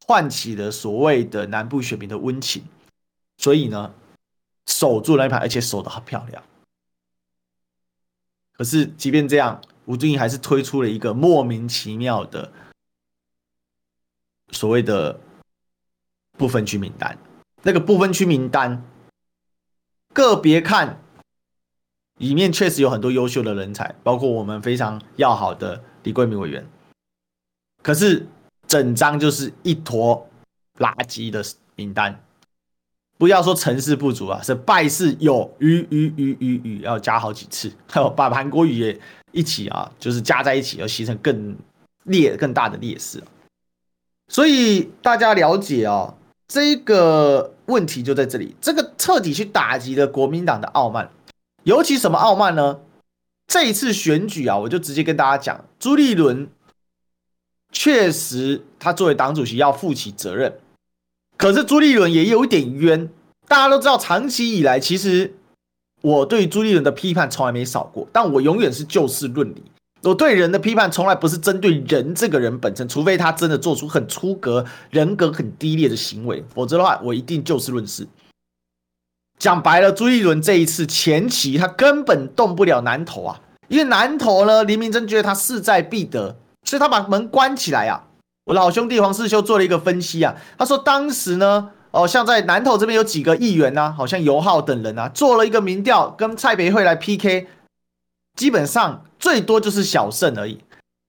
[0.06, 2.62] 唤起了所谓的南部选民的温情，
[3.38, 3.92] 所以呢，
[4.66, 6.40] 守住那一盘，而且守得很漂亮。
[8.52, 12.52] 可是，即便这样，吴尊义还是推出了一个莫名其妙的
[14.52, 15.18] 所谓的
[16.38, 17.18] 不分区名单。
[17.62, 18.84] 那个不分区名单，
[20.12, 21.00] 个别看，
[22.18, 26.66] 里面确实有很多优秀的人才，包括我们非常要好的李桂明委员。
[27.82, 28.26] 可是，
[28.66, 30.28] 整张就是一坨
[30.78, 31.42] 垃圾的
[31.76, 32.22] 名单。
[33.16, 39.00] 不要说成事不足啊，是败事有余余余余余，要加好几次，还有把韩国语也
[39.32, 41.54] 一起啊，就是加在一起，要形成更
[42.04, 43.22] 劣、更大的劣势。
[44.28, 46.14] 所以大家了解啊，
[46.50, 51.08] 这个问题就在这里，这个彻底去打击了国民党的傲慢，
[51.62, 52.80] 尤其什么傲慢呢？
[53.46, 56.48] 这一次选举啊，我就直接跟大家讲，朱立伦
[57.70, 60.58] 确实他作为党主席要负起责任。
[61.36, 63.08] 可是朱立伦也有一点冤，
[63.46, 65.32] 大家都知道，长期以来，其实
[66.02, 69.62] 我对朱立伦的批判从来没少过，但我永远是就事论理。
[70.02, 78.06] 我对人的批判从来不是针对人这个人本身，除非他真的做出很出格、人格很低劣的行为，否则的话，我一定就事论事。
[79.38, 88.04] 讲白了，朱立伦这一次前期他根本动不了南投啊，因为南投呢，林明溱觉得他势在必得，所以他把门关起来啊。
[88.46, 97.46] 我老兄弟黄世修做了一个分析啊，他说当时呢，哦，像在南投这边有几个议员啊，好像尤浩等人啊，做了一个民调，跟蔡培慧来 PK，
[98.36, 100.60] 基本上最多就是小胜而已。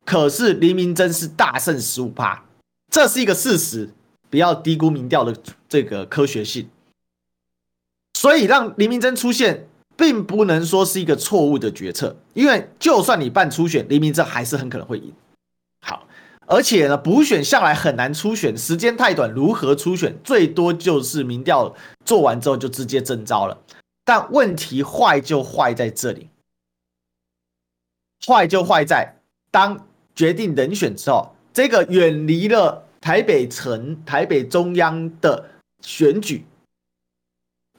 [0.05, 2.43] 可是黎明真是大胜十五趴，
[2.91, 3.89] 这是一个事实，
[4.29, 5.35] 不要低估民调的
[5.69, 6.69] 这个科学性。
[8.13, 15.13] 所以让黎明真出现，并不能说是一个错误的决策，因为就算你办初选，黎明溱还是很可能会赢。
[15.81, 16.07] 好。
[16.47, 20.13] 而且呢，补选向来很难初选，时间太短，如何初选？
[20.21, 23.57] 最多就是民调做完之后就直接征召了。
[24.03, 26.27] 但问题坏就坏在这里，
[28.25, 29.15] 坏就坏在
[29.51, 35.45] 当决定人选之后，这个远离了台北城、台北中央的
[35.81, 36.45] 选举，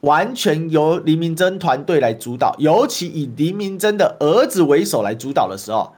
[0.00, 5.94] 完全由黎明真团队来主导，尤其以黎明真的儿子为首来主导的时候，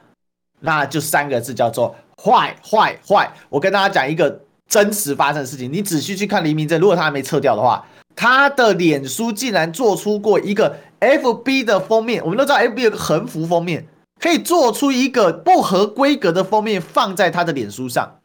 [0.61, 1.95] 那就三个字叫做。
[2.17, 3.31] 坏坏坏！
[3.51, 12.23] 我跟大家讲一个真实发生的事情，你仔细去看黎明真，如果他还没撤掉的话，他的脸书竟然做出过一个 FB 的封面。
[12.25, 13.85] 我们都知道 FB 有个横幅封面，
[14.25, 18.21] 可以做出一个不合规格的封面放在他的脸书上。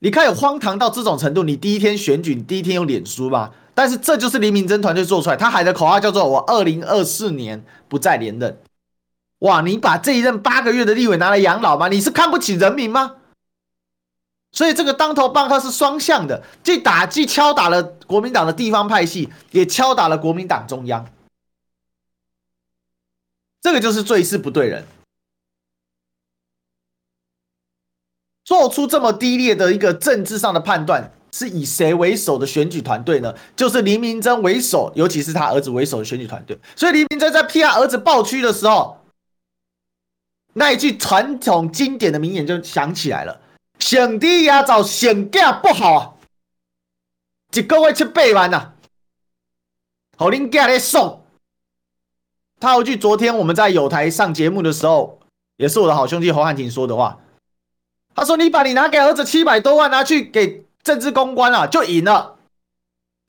[0.00, 1.44] 你看有荒唐到这种程度？
[1.44, 3.50] 你第一天选举，你第一天用脸书吗？
[3.76, 8.58] 但是这就是林明溱团队做出来，他喊的口号叫做“我二零二四年不再连任”。
[9.46, 9.60] 哇！
[9.60, 11.86] 你把这一任八个月的立委拿来养老吗？
[11.86, 13.12] 你是看不起人民吗？
[14.50, 21.06] 所以这个当头棒喝是双向的，既打击敲打了国民党的地方派系，也敲打了国民党中央。
[23.68, 24.82] 这个就是最是不对人，
[28.42, 33.34] 做出这么低劣的一个政治上的判断，是以谁为首的选举团队呢？
[33.54, 36.58] 就是黎明溱为首，尤其是他儿子为首的选举团队。
[36.74, 39.04] 所以黎明溱在替他儿子抱屈的时候。
[40.54, 43.38] 那一句传统经典的名言就响起来了
[43.80, 46.14] ：“想低压早，想价不好啊，
[47.52, 48.72] 一个月七八万呐，
[50.16, 51.17] 好恁家来送。”
[52.60, 55.18] 他有句昨天我们在友台上节目的时候，
[55.56, 57.18] 也是我的好兄弟侯汉廷说的话。
[58.14, 62.34] 他说：“你把你拿给儿子七百多万拿去给政治公关啊，就赢了。”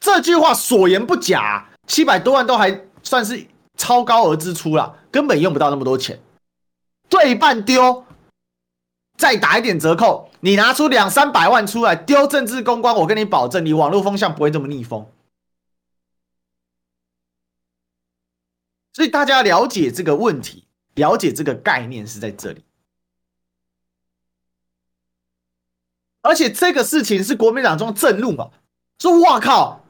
[0.02, 3.46] 这句话所言不假，七百多万都还算是
[3.78, 6.20] 超高额支出了，根本用不到那么多钱。
[7.08, 8.04] 对半丢，
[9.18, 15.06] 再打一点折扣，你拿出两三百万出来丢政治公关，我跟你保证，你网络风向不会这么逆风。
[18.94, 22.64] 所以大家了解这个问题，了解这个概念是在这里。
[26.22, 28.50] 而且这个事情是国民党中震怒嘛？
[29.00, 29.84] 说哇靠，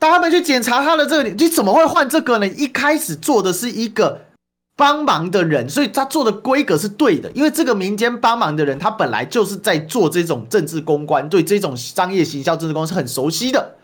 [0.00, 2.46] 他们去检查他的这个，你怎么会换这个呢？
[2.48, 4.26] 一开始做的是一个。
[4.78, 13.74] 帮忙的人，所以他做的规格是对的，因为这个民间帮忙的人，他本来就是在做这种政治公关，对这种商业行销政治公关是很熟悉的，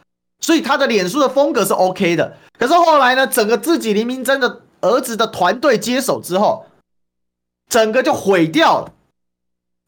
[0.41, 2.37] 所以他的脸书的风格是 OK 的。
[2.59, 6.67] 可是后来呢，整个自己林明真的儿子的团队接手之后，
[7.69, 8.93] 整个就毁掉了。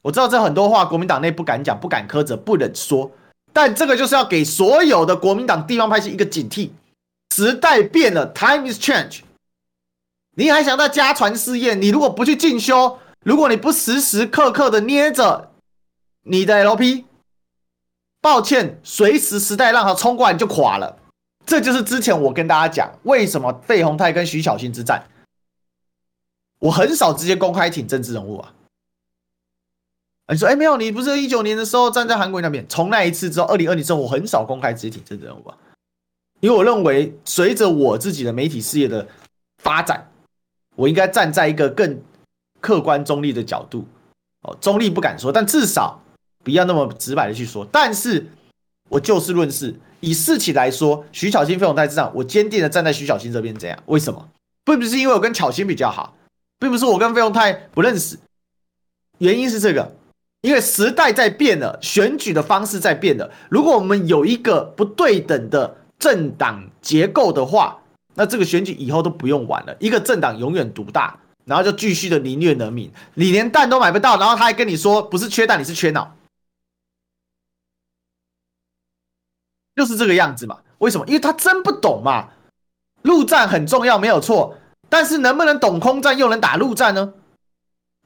[0.03, 3.11] 我知道这很多话国民党内不敢讲、不敢苛责、不忍说，
[3.53, 6.71] 但这个就是要给所有的国民党地方派系一个警惕：
[7.35, 9.21] 时代变了，Time is change。
[10.37, 11.81] 你还想在家传试验？
[11.81, 15.51] 你如果不去进修，如果你不时时刻刻的捏着
[16.23, 17.05] 你的 LP，
[18.27, 20.99] 抱歉，随时时代让他冲过来你就垮了。
[21.47, 25.07] 这就是之前我跟大家讲，为什么费鸿泰跟徐小新之战，
[26.59, 28.53] 我很少直接公开挺政治人物啊。
[30.27, 32.67] 你说，哎，没有，你不是一九年的时候站在韩国那边？
[32.69, 35.57] 从那一次之后，二零二零之后，我很少公开直接挺政治人物啊，
[36.41, 39.07] 因为我认为，随着我自己的媒体事业的
[39.63, 40.05] 发展。
[40.75, 42.03] 我应该站在一个更
[42.61, 43.87] 客观中立的角度，
[44.43, 46.03] 哦，中立不敢说，但至少
[46.47, 47.67] 不要那么直白的去说。
[47.73, 48.25] 但是
[48.89, 53.53] 我就事论事，以事情来说，徐巧芯、费永泰之战，我坚定的站在徐巧芯这边。
[53.57, 53.77] 怎样？
[53.87, 54.29] 为什么？
[54.65, 56.15] 并不是因为我跟巧芯比较好，
[56.61, 58.17] 并不是我跟费永泰不认识，
[59.19, 59.97] 原因是这个，
[60.43, 63.29] 因为时代在变了，选举的方式在变了。
[63.49, 67.81] 如果我们有一个不对等的政党结构的话，
[68.15, 76.17] 那这个选举以后都不用玩了，一个政党永远独大，然后就继续的凌虐人民，你连蛋都买不到，然后他还跟你说不是缺蛋，你是缺脑，
[79.77, 80.59] 就是这个样子嘛？
[80.79, 81.07] 为什么？
[81.07, 82.31] 因为他真不懂嘛。
[83.03, 84.57] 陆战很重要，没有错，
[84.89, 87.13] 但是能不能懂空战又能打陆战呢？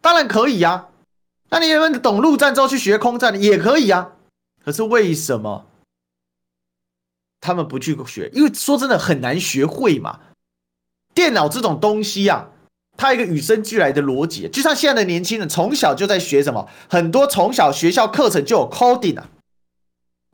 [0.03, 0.89] 当然可以呀、啊。
[1.49, 4.13] 那你能不能懂陆战之后去学空战也可以啊。
[4.65, 5.67] 可是为什么
[7.41, 8.31] 他们不去学？
[8.35, 10.21] 因为说真的很难学会嘛。
[11.15, 12.51] 电脑这种东西啊，
[12.97, 19.29] 它一个与生俱来的逻辑，就像现在的年轻人从小就在学什么，很多从小学校课程就有 coding 啊，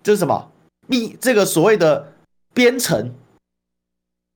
[0.03, 0.51] 这是什么？
[0.87, 2.12] 密这个所谓的
[2.53, 3.14] 编程。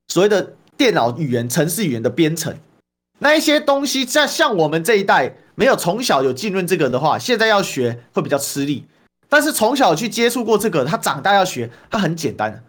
[0.09, 2.57] 所谓的电脑语言、程式语言的编程，
[3.21, 8.85] 那一些东西，在像我们这一代没有从小有浸润这个的话，现在要学会比较吃力。
[9.29, 12.65] 但是从小去接触过这个，他长大要学，他很简单。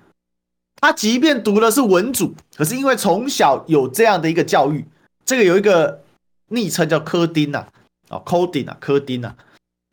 [0.79, 4.85] 他即便读的是文组，可是因为从小有这样的一个教育，
[5.25, 6.03] 这个有一个
[6.49, 7.65] 昵称叫科丁呐，
[8.09, 9.35] 哦，coding 啊，科丁啊，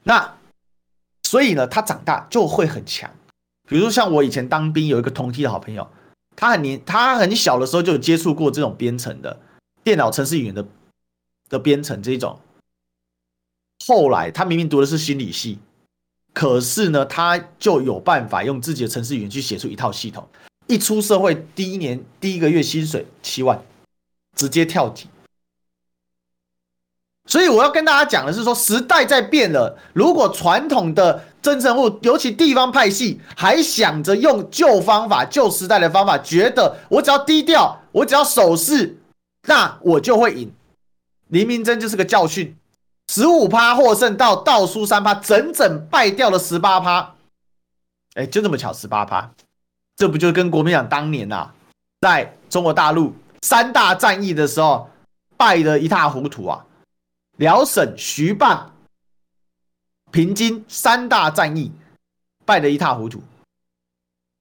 [0.02, 0.36] 那
[1.22, 3.10] 所以呢，他长大就会很强。
[3.68, 5.86] 比如说像我以前当兵，有一个同梯的好朋友。
[6.34, 9.40] 他很年，他很小的时候就有接触过这种编程的
[9.82, 10.64] 电脑程式语言的
[11.48, 12.38] 的编程这种。
[13.84, 15.58] 后来他明明读的是心理系，
[16.32, 20.28] 可是呢，他就有办法用自己的程式语言去写出一套系统。
[20.68, 23.60] 一出社会，第一年第一个月薪水七万，
[24.36, 25.08] 直接跳级。
[27.28, 29.78] 所以我要跟大家讲的是说，时代在变了。
[29.92, 38.96] 如果传统的政治人物，尤其地方派系，还想着用旧方法、旧时代的方法，觉得我只要低调，我只要守势，
[39.46, 40.50] 那我就会赢。
[41.28, 42.56] 林明真就是个教训，
[43.12, 47.12] 十五趴获胜到倒输三趴，整整败掉了十八趴。
[48.14, 49.30] 哎，就这么巧，十八趴，
[49.96, 51.54] 这不就跟国民党当年呐、啊，
[52.00, 54.88] 在中国大陆三大战役的时候
[55.36, 56.64] 败得一塌糊涂啊？
[57.38, 58.60] 辽沈、徐蚌。
[60.10, 61.70] 平津三大战役
[62.46, 63.20] 败得一塌糊涂，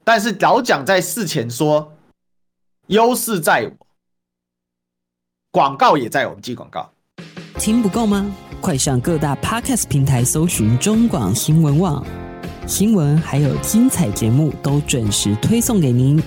[0.06, 1.92] 但是老蒋在事前说
[2.88, 3.88] 优势在我，
[5.52, 6.90] 广告也在我们寄广告。
[7.60, 8.34] 听不够吗？
[8.62, 12.02] 快上各大 Podcast 平台搜寻中广新闻网，
[12.66, 16.18] 新闻还有精彩节目都准时推送给您，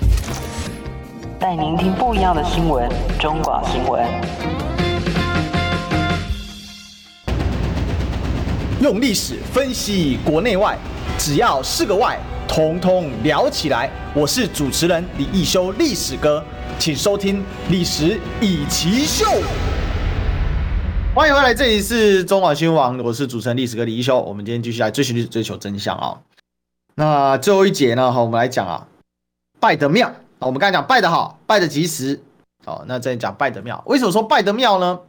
[1.38, 2.86] 带您听不一样的新闻。
[3.18, 4.69] 中广新闻。
[8.80, 10.74] 用历史分析国内外，
[11.18, 12.18] 只要是个“外”，
[12.48, 13.90] 统统聊起来。
[14.14, 16.42] 我是主持人李易修，历史哥，
[16.78, 19.42] 请收听《历史易起 SHOW》。
[21.14, 24.18] 欢迎回来，这里是中广新闻网，我是主持人历史哥李易修。
[24.18, 26.18] 我们今天继续来追寻历史，追求真相啊。
[26.94, 28.10] 那最后一节呢？
[28.10, 28.88] 好，我们来讲啊，
[29.60, 30.10] 败得妙。
[30.38, 32.18] 我们刚才讲败得好，败得及时。
[32.64, 33.82] 好，那再讲败得妙。
[33.84, 35.00] 为什么说败得妙呢？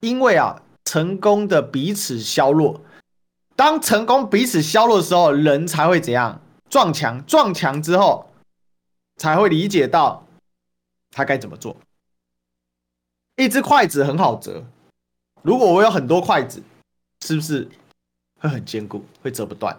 [0.00, 2.80] 因为啊，成功的彼此削弱。
[3.60, 6.40] 当成功彼此削弱的时候，人才会怎样？
[6.70, 8.30] 撞墙，撞墙之后
[9.18, 10.24] 才会理解到
[11.10, 11.76] 他该怎么做。
[13.36, 14.64] 一只筷子很好折，
[15.42, 16.62] 如果我有很多筷子，
[17.20, 17.68] 是不是
[18.38, 19.78] 会很坚固，会折不断？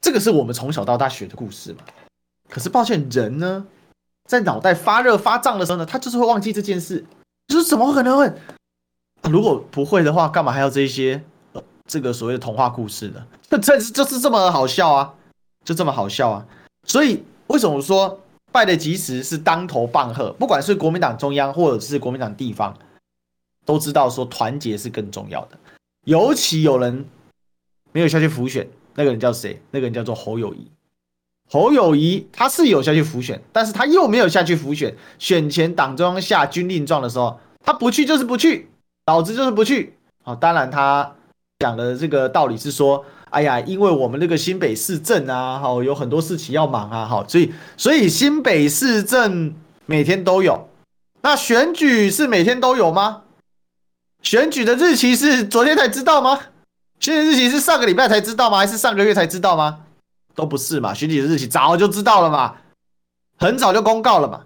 [0.00, 1.84] 这个是我们从小到大学的故事嘛。
[2.48, 3.68] 可是抱歉，人呢，
[4.24, 7.06] 在脑袋发热发胀的时候呢，他就是会忘记这件事。
[7.46, 8.32] 就是怎么可能会？
[9.30, 11.22] 如果不会的话，干嘛还要这些？
[11.88, 15.14] 这个所谓的童话故事呢，这这就是这么好笑啊，
[15.64, 16.46] 就这么好笑啊。
[16.86, 18.20] 所以为什么说
[18.50, 20.32] 败的及时是当头棒喝？
[20.32, 22.74] 不管是国民党中央或者是国民党地方，
[23.66, 25.58] 都知道说团结是更重要的。
[26.06, 27.04] 尤其有人
[27.92, 29.60] 没有下去辅选，那个人叫谁？
[29.70, 30.70] 那个人叫做侯友宜。
[31.50, 34.96] 侯友宜他是有下去辅选，但是他又没有下去辅选。
[35.18, 38.70] 选前党中央下军令状的时候，他不去就是不去，
[39.04, 39.98] 老子就是不去。
[40.22, 41.14] 好，当然他。
[41.64, 49.54] 讲的这个道理是说，哎呀，因为我们这个新北市政啊，好有很多事情要忙啊，好，所以所以新北市政
[49.86, 50.68] 每天都有。
[51.22, 53.22] 那选举是每天都有吗？
[54.20, 56.38] 选举的日期是昨天才知道吗？
[57.00, 58.58] 选举日期是上个礼拜才知道吗？
[58.58, 59.80] 还是上个月才知道吗？
[60.34, 62.56] 都不是嘛，选举的日期早就知道了嘛，
[63.38, 64.44] 很早就公告了嘛。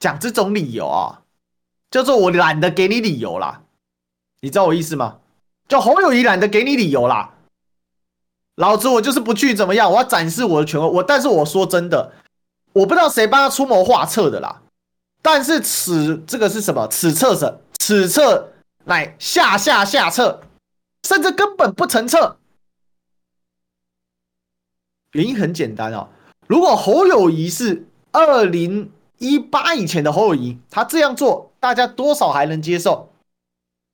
[0.00, 1.22] 讲这种理由啊，
[1.92, 3.62] 叫做我懒得给你理由啦。
[4.40, 5.18] 你知道我意思吗？
[5.68, 7.34] 叫侯友宜懒得给你理由啦。
[8.54, 9.90] 老子我就是不去怎么样？
[9.90, 10.86] 我要展示我的权威。
[10.86, 12.12] 我但是我说真的，
[12.72, 14.62] 我不知道谁帮他出谋划策的啦。
[15.20, 16.86] 但是此这个是什么？
[16.88, 18.52] 此策者，此策
[18.84, 20.40] 乃下下下策，
[21.02, 22.38] 甚至根本不成策。
[25.12, 26.08] 原因很简单哦，
[26.46, 33.10] 如果侯友谊是二零一八以前的侯友谊，他这样做，大家多少还能接受？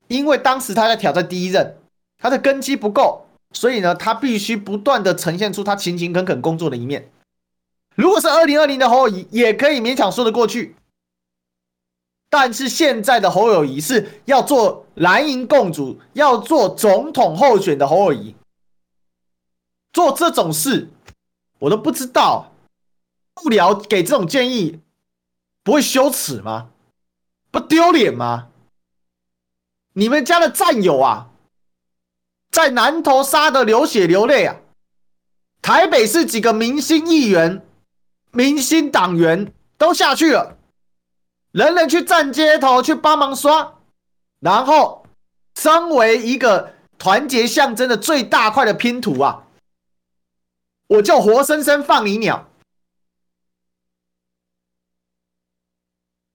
[0.07, 1.77] 因为当时他在挑战第一任，
[2.17, 3.25] 他的根基不够。
[3.55, 7.11] 所以呢，他必须不断的呈现出他勤勤恳恳工作的一面。
[7.95, 10.75] 如果是二零二零的侯友谊，也可以勉强说得过去。
[12.31, 18.35] 但是现在的侯友谊是要做蓝营共主，要做总统候选的侯友谊，
[19.91, 20.89] 做这种事，
[21.59, 22.51] 我都不知道，
[23.35, 24.79] 不聊给这种建议，
[25.61, 26.69] 不会羞耻吗？
[27.51, 28.47] 不丢脸吗？
[29.93, 31.29] 你们家的战友啊！
[32.51, 34.55] 在南投杀得流血流泪啊！
[35.61, 37.65] 台北市几个明星议员、
[38.31, 40.57] 明星党员都下去了，
[41.51, 43.75] 人人去站街头去帮忙刷，
[44.39, 45.05] 然后
[45.55, 49.43] 身为一个团结象征的最大块的拼图啊，
[50.87, 52.49] 我就活生生放你鸟！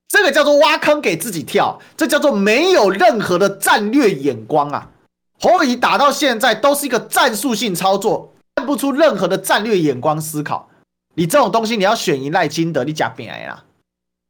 [0.09, 4.90] 这个叫做挖坑给自己跳，这叫做没有任何的战略眼光啊！
[5.38, 10.68] 侯友宜打到现在都是一个战术性操作，看不出任何的战略眼光思考。
[11.14, 13.64] 你这种东西，你要选赢赖金德，你假变矮了，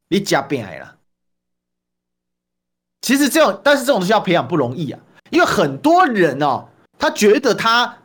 [0.08, 0.96] 你假变矮了。
[3.00, 4.98] 其实这种，但是这种东西要培养不容易啊，
[5.30, 6.66] 因为很多人哦，
[6.98, 7.98] 他觉得他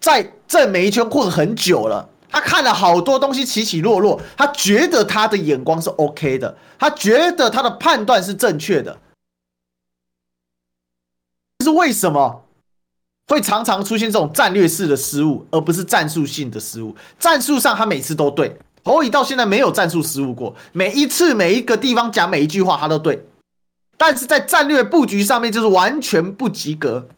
[0.00, 8.98] 在这媒圈混很久了，他看了好多东西起起落落，他觉得他的眼光是 OK 的，他觉得他的判断是正确的。
[11.64, 12.44] 是为什么
[13.26, 16.94] 会常常出现这种战略式的失误，而不是战术性的失误？
[17.18, 23.26] 战术上他每次都对，侯乙到现在没有战术失误过，每一次每一个地方讲每一句话他都对，
[23.96, 27.08] 但是在战略布局上面就是完全不及格，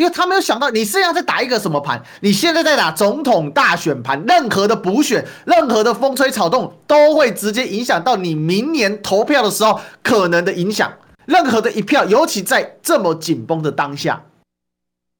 [0.00, 10.90] 因为他没有想到你现在在打一个什么盘，你现在在打总统大选盘，任何的补选，任何的风吹草动都会直接影响到你明年投票的时候可能的影响。
[11.26, 14.24] 任何的一票，尤其在这么紧绷的当下，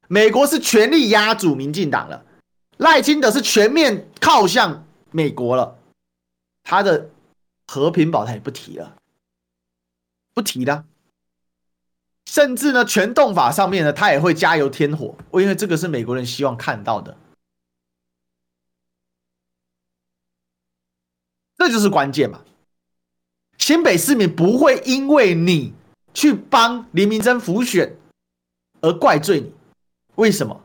[0.09, 2.25] 美国是全力压住民进党了，
[2.79, 5.77] 赖清德是全面靠向美国了，
[6.65, 7.11] 他的
[7.67, 8.95] 和平保他也不提了，
[10.33, 10.87] 不提了，
[12.27, 17.17] 甚至呢，全动法上面呢，他也会加油添火，因为这个是美国人希望看到的，
[21.57, 22.41] 这就是关键嘛，
[23.59, 25.75] 新北市民不会因为你。
[26.13, 27.97] 去帮林明溱辅选
[28.81, 29.53] 而怪罪你，
[30.17, 30.61] 为什么？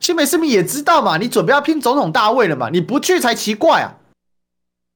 [0.00, 3.98] 新北市民也知道嘛，你准备要拼总统大位了嘛，你不去才奇怪啊！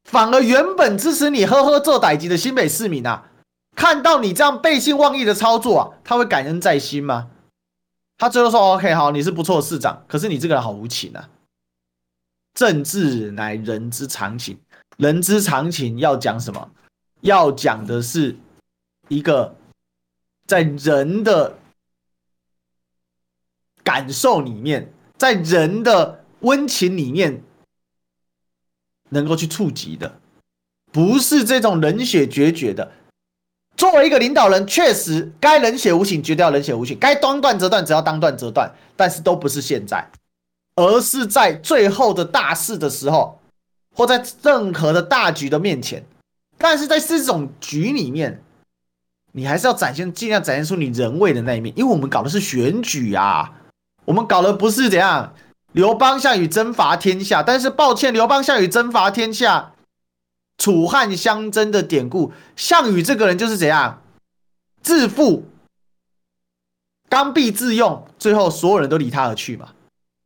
[0.05, 3.31] 反而原本支持你呵呵做代志的新北市民啊，
[3.75, 7.31] 看到你这样背信忘义的操作啊，他会感恩在心吗？
[8.17, 11.29] 他最后说：“OK，好，你是不错的市长，可是你这个人好无情啊！
[12.55, 14.59] 政治乃人之常情，
[14.97, 16.71] 人之常情要讲什么？
[17.21, 18.37] 要讲的是。”
[19.09, 19.55] 一个
[20.47, 21.59] 在人的
[23.83, 27.43] 感受里面，在人的温情里面
[29.11, 30.19] 能够去触及的，
[30.91, 32.91] 不是这种冷血决绝的。
[33.77, 38.73] 作为一个领导人，确实该冷血无情，绝对要冷血无情；该当断则断，只要当断则断。
[38.97, 40.09] 但是都不是现在，
[40.77, 43.41] 而是在最后的大事的时候，
[43.95, 46.05] 或在任何的大局的面前。
[46.57, 48.41] 但是在这种局里面。
[49.37, 53.51] 你还是要展现，尽量展现出你人味的那一面，因为我们搞的是选举啊，
[54.07, 55.35] 我们搞的不是怎样
[55.73, 57.43] 刘邦项羽征伐天下。
[57.43, 59.73] 但是抱歉，刘邦项羽征伐天下，
[60.59, 64.03] 楚汉相争的典故，项羽这个人就是怎样
[64.83, 65.45] 自负、
[67.09, 69.71] 刚愎自用，最后所有人都离他而去嘛。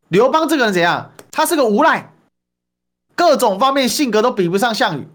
[0.09, 1.12] 刘邦这个人怎样？
[1.31, 2.12] 他是个无赖，
[3.14, 5.07] 各种方面性格都比不上项羽，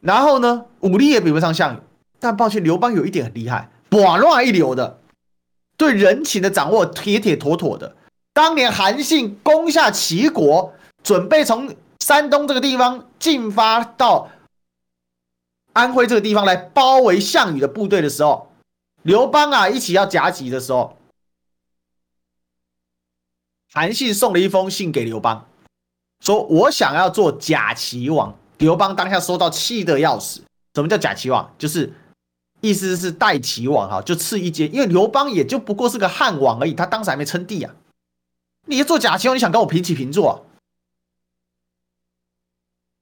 [0.00, 1.78] 然后呢，武力也比不上项羽。
[2.20, 5.00] 但抱歉，刘邦有一点很厉害，寡乱一流的，
[5.76, 7.96] 对人情的掌握铁铁妥妥的。
[8.32, 10.72] 当年韩信攻下齐国，
[11.02, 14.28] 准备从山东这个地方进发到
[15.72, 18.52] 安徽这个地方来包围项羽的部队的时候，
[19.02, 20.98] 刘邦啊一起要夹击的时候，
[23.72, 25.46] 韩信送了一封信给刘邦，
[26.20, 28.36] 说我想要做假齐王。
[28.58, 30.42] 刘邦当下收到气得要死。
[30.74, 31.54] 什么叫假齐王？
[31.56, 31.92] 就是。
[32.60, 37.74] 意思是代齐王哈，就次一阶，因为刘邦也就不过是个汉王而已，他当时还没称帝啊。
[38.66, 40.38] 你要做假齐王，你想跟我平起平坐啊？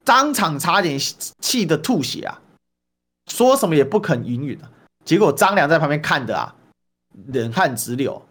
[0.04, 0.98] 当场差点
[1.40, 2.40] 气得吐血啊！
[3.26, 4.70] 说什么也不肯允允啊！
[5.04, 6.54] 结果张良在旁边看的啊，
[7.28, 8.26] 冷汗直流，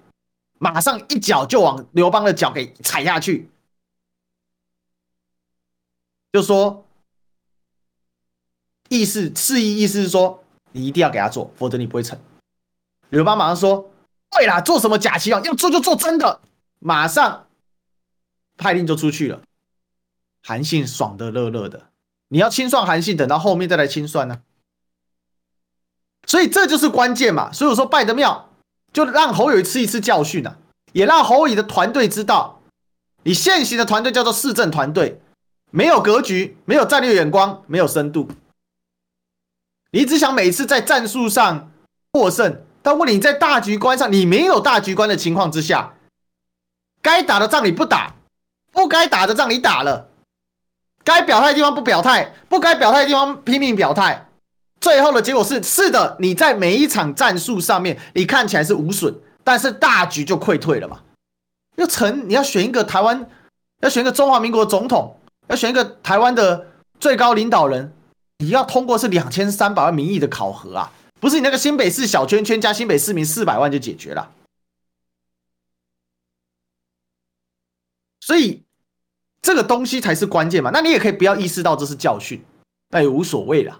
[0.57, 3.49] 马上一脚就往刘邦的脚给踩下去，
[6.31, 6.85] 就说
[8.89, 12.19] 意思示意意思是说，你一定要给他做，否则你不会成。
[13.09, 13.89] 刘邦马上说
[14.29, 15.43] ：“对啦，做什么假齐王？
[15.43, 16.41] 要做就做真的。”
[16.79, 17.47] 马上
[18.57, 19.41] 派令就出去了。
[20.41, 21.89] 韩信爽的乐乐的，
[22.29, 24.41] 你要清算韩信，等到后面再来清算呢、
[26.25, 27.51] 所以这就是关键嘛。
[27.51, 28.49] 所以我说拜得妙，
[28.93, 30.57] 就让侯友吃一次教训啊，
[30.93, 32.61] 也让侯友宜的团队知道，
[33.23, 35.21] 你现行的团队叫做市政团队，
[35.71, 38.29] 没有格局，没有战略眼光，没有深度。
[39.91, 41.71] 你只想每次在战术上
[42.13, 45.95] 获胜，但问题你在大局观上，你没有大局观的情况之下，
[47.01, 48.15] 该打的仗你不打，
[48.71, 50.08] 不该打的仗你打了。
[51.03, 54.27] 该表态的地方不表态，不该表态的地方拼命表态，
[54.79, 61.01] 最后的结果是：是的，你在每一场战术上面，你看起来是无损，但是大局就溃退了嘛。
[61.75, 63.27] 要成，你要选一个台湾，
[63.81, 66.67] 要选一个中华民国总统，要选一个台湾的
[66.99, 67.91] 最高领导人，
[68.37, 74.31] 你要通过是两千三百万民意的考核啊，不是你那个新北市小圈圈加新北市民四百万就解决了。
[78.19, 78.63] 所以。
[79.41, 82.43] 这个东西才是关键嘛，那你也可以不要意识到这是教训，
[82.89, 83.79] 那也无所谓了。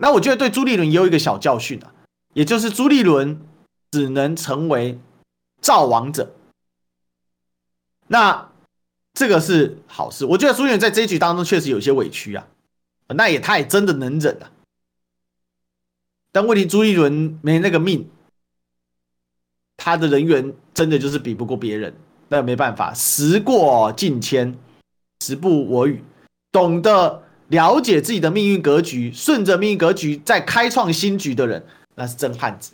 [0.00, 1.92] 那我觉得对朱立伦也有一个小教训啊，
[2.32, 3.40] 也就是朱立伦
[3.90, 4.98] 只能成为
[5.60, 6.34] 造王者。
[8.06, 8.50] 那
[9.12, 12.46] 这个是好事，我觉得朱立伦在这一局当中确实有些委屈啊，
[13.08, 14.50] 那也他也真的能忍啊。
[16.32, 18.08] 但问题朱立伦没那个命，
[19.76, 21.94] 他的人缘真的就是比不过别人，
[22.28, 24.56] 那没办法，时过境迁。
[25.20, 26.02] 时不我与，
[26.50, 31.64] 懂得了解自己的命运格局，顺着命运格局再开创新局的人，
[31.94, 32.72] 那是真汉子。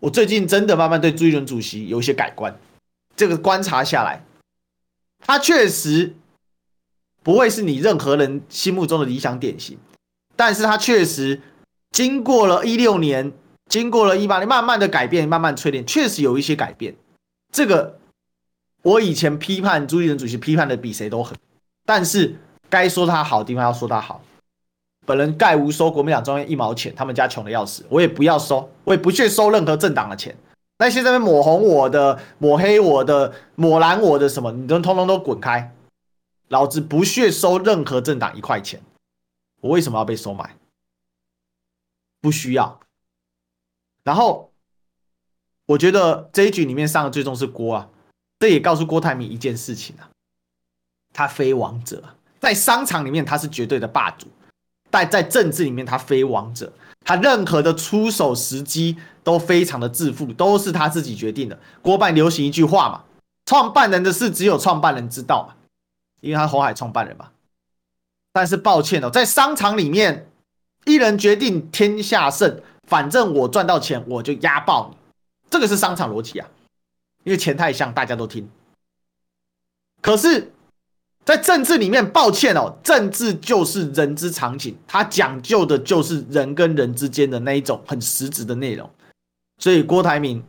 [0.00, 2.58] 我最近真的慢慢对朱一伦主席有一些改观。
[3.14, 4.24] 这个观察下来，
[5.20, 6.14] 他确实
[7.22, 9.78] 不会是你任何人心目中的理想典型，
[10.34, 11.40] 但是他确实
[11.92, 13.32] 经过了一六年，
[13.68, 16.96] 经过了一八年，慢慢的改变，慢慢淬炼，确实有一些改变。
[17.52, 17.98] 这个。
[18.84, 21.36] 我以前批判朱立伦主席，批判的比谁都狠，
[21.86, 22.36] 但是
[22.68, 24.22] 该说他好的地方要说他好。
[25.06, 30.36] 本人概无收国民党中央一毛钱，他们家穷的要死，我也不要收，我也不屑收任何政党的钱。
[30.78, 35.74] 那些在那抹红我的、抹黑我的、抹蓝我的什么，你都通通都滚开！
[36.48, 38.82] 老子不屑收任何政党一块钱，
[39.62, 40.56] 我为什么要被收买？
[42.20, 42.80] 不需要。
[44.02, 44.52] 然后
[45.66, 47.88] 我觉得这一局里面上的最终是锅啊。
[48.44, 50.04] 这也告诉郭台铭一件事情啊，
[51.14, 52.04] 他非王者，
[52.38, 54.26] 在商场里面他是绝对的霸主，
[54.90, 56.70] 但在政治里面他非王者，
[57.06, 61.58] 他任何的出手时机都非常的自负，都是他自己决定的。
[61.80, 63.04] 郭办流行一句话嘛，
[63.46, 65.54] 创办人的事只有创办人知道嘛，
[66.20, 67.30] 因为他红海创办人嘛。
[68.34, 70.28] 但是抱歉哦，在商场里面，
[70.84, 74.98] 一人决定天下胜，反正我赚到钱我就压爆你，
[75.48, 76.46] 这个是商场逻辑啊。
[77.24, 78.48] 因为钱太像，大家都听。
[80.00, 80.52] 可是，
[81.24, 88.88] 在政治里面，抱歉哦，政治就是人之常情，它讲究的就是人跟人之间的那一种很实质的内容。
[89.58, 90.44] 所以，郭台铭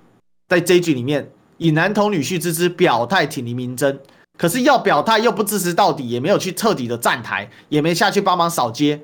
[0.50, 3.98] 在这一局里面以男童女婿之姿表态挺黎明真，
[4.38, 9.02] 可是要表态又不支持到底，也没有去彻底的站台，也没下去帮忙扫街，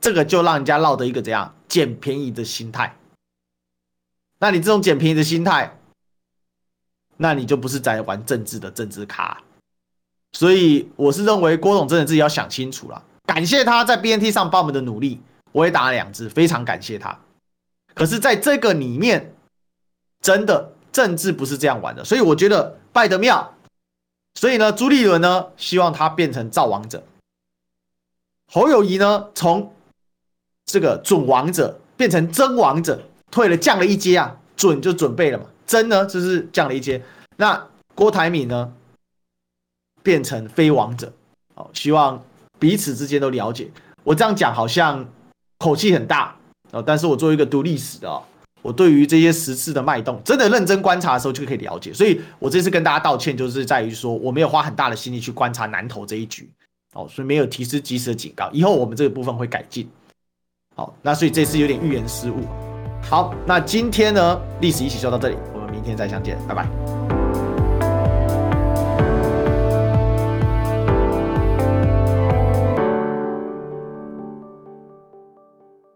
[0.00, 2.96] 这个就让人家落得一个怎样捡便宜的心态。
[4.40, 5.78] 那你这种捡便宜的心态，
[7.22, 9.40] 那你就不是在玩政治的政治卡，
[10.32, 13.00] 所以我是认为郭董真的自己要想清楚了。
[13.24, 15.20] 感谢他在 BNT 上帮我们的努力，
[15.52, 17.16] 我也打了两支，非常感谢他。
[17.94, 19.32] 可是，在这个里面，
[20.20, 23.54] 真的政治不是这样玩的，所以我觉得拜得妙。
[24.34, 26.98] 所以呢，朱立伦呢，希望他变成造王者；
[28.50, 29.72] 侯友谊呢，从
[30.66, 33.00] 这个准王者变成真王者，
[33.30, 35.44] 退了降了一阶啊，准就准备了嘛。
[35.66, 37.02] 真呢，就是降了一阶。
[37.36, 38.72] 那郭台铭呢，
[40.02, 41.12] 变成非王者。
[41.54, 42.22] 好，希望
[42.58, 43.70] 彼此之间都了解。
[44.04, 45.06] 我这样讲好像
[45.58, 46.34] 口气很大
[46.70, 48.22] 啊，但是我作为一个读历史的，
[48.62, 51.92] 我对于这些时事的脉动，真的认真观察的时候就可以了解。
[51.92, 56.50] 所以我这次跟大家道歉，就是在于说我没有花很大的心力去观察南投这一局，
[56.94, 58.50] 哦，所以没有提示及时的警告。
[58.52, 59.88] 以后我们这个部分会改进。
[60.74, 62.40] 好，那所以这次有点预言失误。
[63.02, 65.36] 好，那今天呢，历史一起就到这里，
[65.72, 67.21] 明天再相见，拜拜。